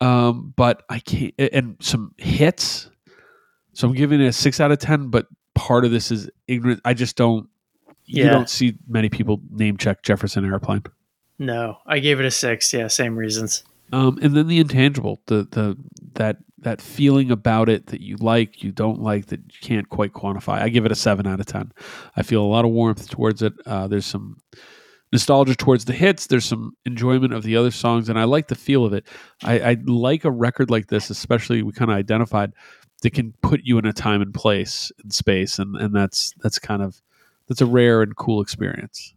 Um, 0.00 0.52
but 0.56 0.82
i 0.90 0.98
can't 0.98 1.32
and 1.38 1.76
some 1.80 2.14
hits. 2.18 2.90
So 3.72 3.88
i'm 3.88 3.94
giving 3.94 4.20
it 4.20 4.26
a 4.26 4.32
six 4.32 4.60
out 4.60 4.70
of 4.70 4.78
ten 4.78 5.08
but 5.08 5.26
part 5.54 5.84
of 5.84 5.90
this 5.90 6.10
is 6.10 6.28
ignorant. 6.46 6.80
I 6.84 6.94
just 6.94 7.16
don't 7.16 7.48
you 8.04 8.24
Yeah. 8.24 8.30
don't 8.30 8.50
see 8.50 8.74
many 8.86 9.08
people 9.08 9.40
name 9.50 9.76
check 9.76 10.02
jefferson 10.02 10.44
airplane. 10.44 10.82
No, 11.38 11.78
I 11.86 11.98
gave 12.00 12.20
it 12.20 12.26
a 12.26 12.30
six. 12.30 12.72
Yeah, 12.72 12.88
same 12.88 13.16
reasons. 13.16 13.64
um, 13.92 14.18
and 14.22 14.36
then 14.36 14.46
the 14.48 14.58
intangible 14.58 15.20
the 15.26 15.46
the 15.50 15.76
that 16.14 16.36
that 16.58 16.80
feeling 16.80 17.30
about 17.30 17.68
it 17.68 17.86
that 17.88 18.00
you 18.00 18.16
like 18.16 18.62
you 18.62 18.72
don't 18.72 19.00
like 19.00 19.26
that 19.26 19.40
you 19.40 19.58
can't 19.60 19.88
quite 19.88 20.12
quantify. 20.12 20.60
I 20.60 20.68
give 20.68 20.84
it 20.86 20.92
a 20.92 20.96
seven 20.96 21.26
out 21.26 21.40
of 21.40 21.46
ten. 21.46 21.72
I 22.16 22.22
feel 22.22 22.42
a 22.42 22.46
lot 22.46 22.64
of 22.64 22.70
warmth 22.72 23.08
towards 23.08 23.42
it. 23.42 23.52
Uh, 23.66 23.86
there's 23.88 24.06
some 24.06 24.38
nostalgia 25.14 25.54
towards 25.54 25.84
the 25.84 25.92
hits 25.92 26.26
there's 26.26 26.44
some 26.44 26.76
enjoyment 26.84 27.32
of 27.32 27.44
the 27.44 27.56
other 27.56 27.70
songs 27.70 28.08
and 28.08 28.18
i 28.18 28.24
like 28.24 28.48
the 28.48 28.54
feel 28.56 28.84
of 28.84 28.92
it 28.92 29.06
i, 29.44 29.58
I 29.70 29.76
like 29.86 30.24
a 30.24 30.30
record 30.30 30.70
like 30.70 30.88
this 30.88 31.08
especially 31.08 31.62
we 31.62 31.72
kind 31.72 31.90
of 31.90 31.96
identified 31.96 32.52
that 33.02 33.10
can 33.14 33.32
put 33.40 33.60
you 33.62 33.78
in 33.78 33.86
a 33.86 33.92
time 33.92 34.20
and 34.22 34.34
place 34.34 34.90
and 35.02 35.12
space 35.14 35.58
and 35.60 35.76
and 35.76 35.94
that's 35.94 36.34
that's 36.42 36.58
kind 36.58 36.82
of 36.82 37.00
that's 37.48 37.60
a 37.60 37.66
rare 37.66 38.02
and 38.02 38.16
cool 38.16 38.42
experience 38.42 39.14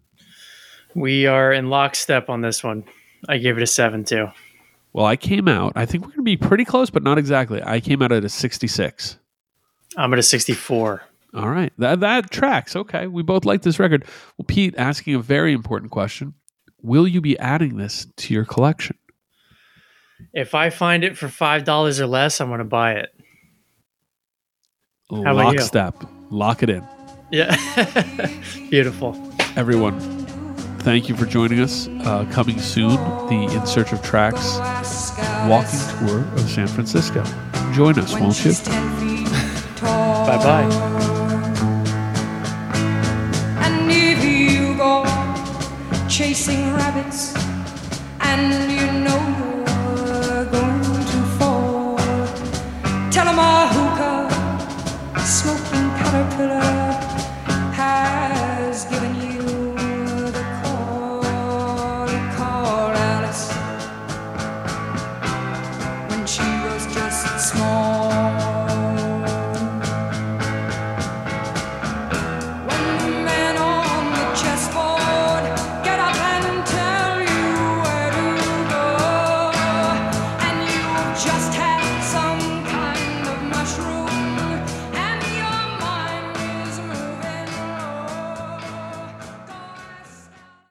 We 0.93 1.25
are 1.25 1.51
in 1.51 1.69
lockstep 1.69 2.29
on 2.29 2.41
this 2.41 2.63
one. 2.63 2.83
I 3.29 3.37
gave 3.37 3.57
it 3.57 3.63
a 3.63 3.67
seven 3.67 4.03
too. 4.03 4.27
well 4.93 5.05
i 5.07 5.15
came 5.15 5.47
out 5.47 5.73
i 5.75 5.85
think 5.85 6.03
we're 6.03 6.09
going 6.09 6.17
to 6.19 6.23
be 6.23 6.37
pretty 6.37 6.63
close 6.65 6.89
but 6.91 7.01
not 7.03 7.17
exactly 7.17 7.61
i 7.63 7.79
came 7.79 8.01
out 8.03 8.11
at 8.11 8.23
a 8.23 8.29
66 8.29 9.17
I'm 9.95 10.13
at 10.13 10.19
a 10.19 10.23
sixty-four. 10.23 11.01
All 11.33 11.49
right. 11.49 11.73
That 11.77 11.99
that 11.99 12.31
tracks. 12.31 12.75
Okay. 12.75 13.07
We 13.07 13.23
both 13.23 13.45
like 13.45 13.61
this 13.61 13.79
record. 13.79 14.05
Well, 14.37 14.45
Pete 14.47 14.75
asking 14.77 15.15
a 15.15 15.19
very 15.19 15.53
important 15.53 15.91
question. 15.91 16.33
Will 16.81 17.07
you 17.07 17.21
be 17.21 17.37
adding 17.39 17.77
this 17.77 18.07
to 18.17 18.33
your 18.33 18.45
collection? 18.45 18.97
If 20.33 20.55
I 20.55 20.69
find 20.69 21.03
it 21.03 21.17
for 21.17 21.27
five 21.27 21.63
dollars 21.63 21.99
or 21.99 22.07
less, 22.07 22.39
I'm 22.39 22.47
going 22.47 22.59
to 22.59 22.63
buy 22.63 22.93
it. 22.93 23.09
How 25.09 25.21
about? 25.21 25.55
Lockstep. 25.55 26.03
Lock 26.29 26.63
it 26.63 26.69
in. 26.69 26.85
Yeah, 27.31 27.55
beautiful. 28.69 29.15
Everyone, 29.55 29.99
thank 30.79 31.09
you 31.09 31.15
for 31.15 31.25
joining 31.25 31.59
us. 31.59 31.87
Uh, 31.87 32.25
coming 32.31 32.59
soon, 32.59 32.95
the 33.27 33.49
In 33.53 33.65
Search 33.65 33.91
of 33.91 34.01
Tracks 34.01 34.57
walking 35.47 36.07
tour 36.07 36.21
of 36.33 36.49
San 36.49 36.67
Francisco. 36.67 37.23
Join 37.73 37.97
us, 37.99 38.13
won't 38.13 38.43
you? 38.45 38.51
Bye 39.81 40.37
bye. 40.37 40.96
chasing 46.17 46.73
rabbits, 46.73 47.35
and 48.21 48.71
you 48.71 48.87
know 49.05 49.21
you're 49.37 50.45
going 50.45 51.05
to 51.11 51.19
fall. 51.37 51.95
Tell 53.11 53.27
'em 53.27 53.37
a 53.37 53.51
hookah, 53.75 54.27
smoking 55.23 55.87
caterpillar. 55.99 56.76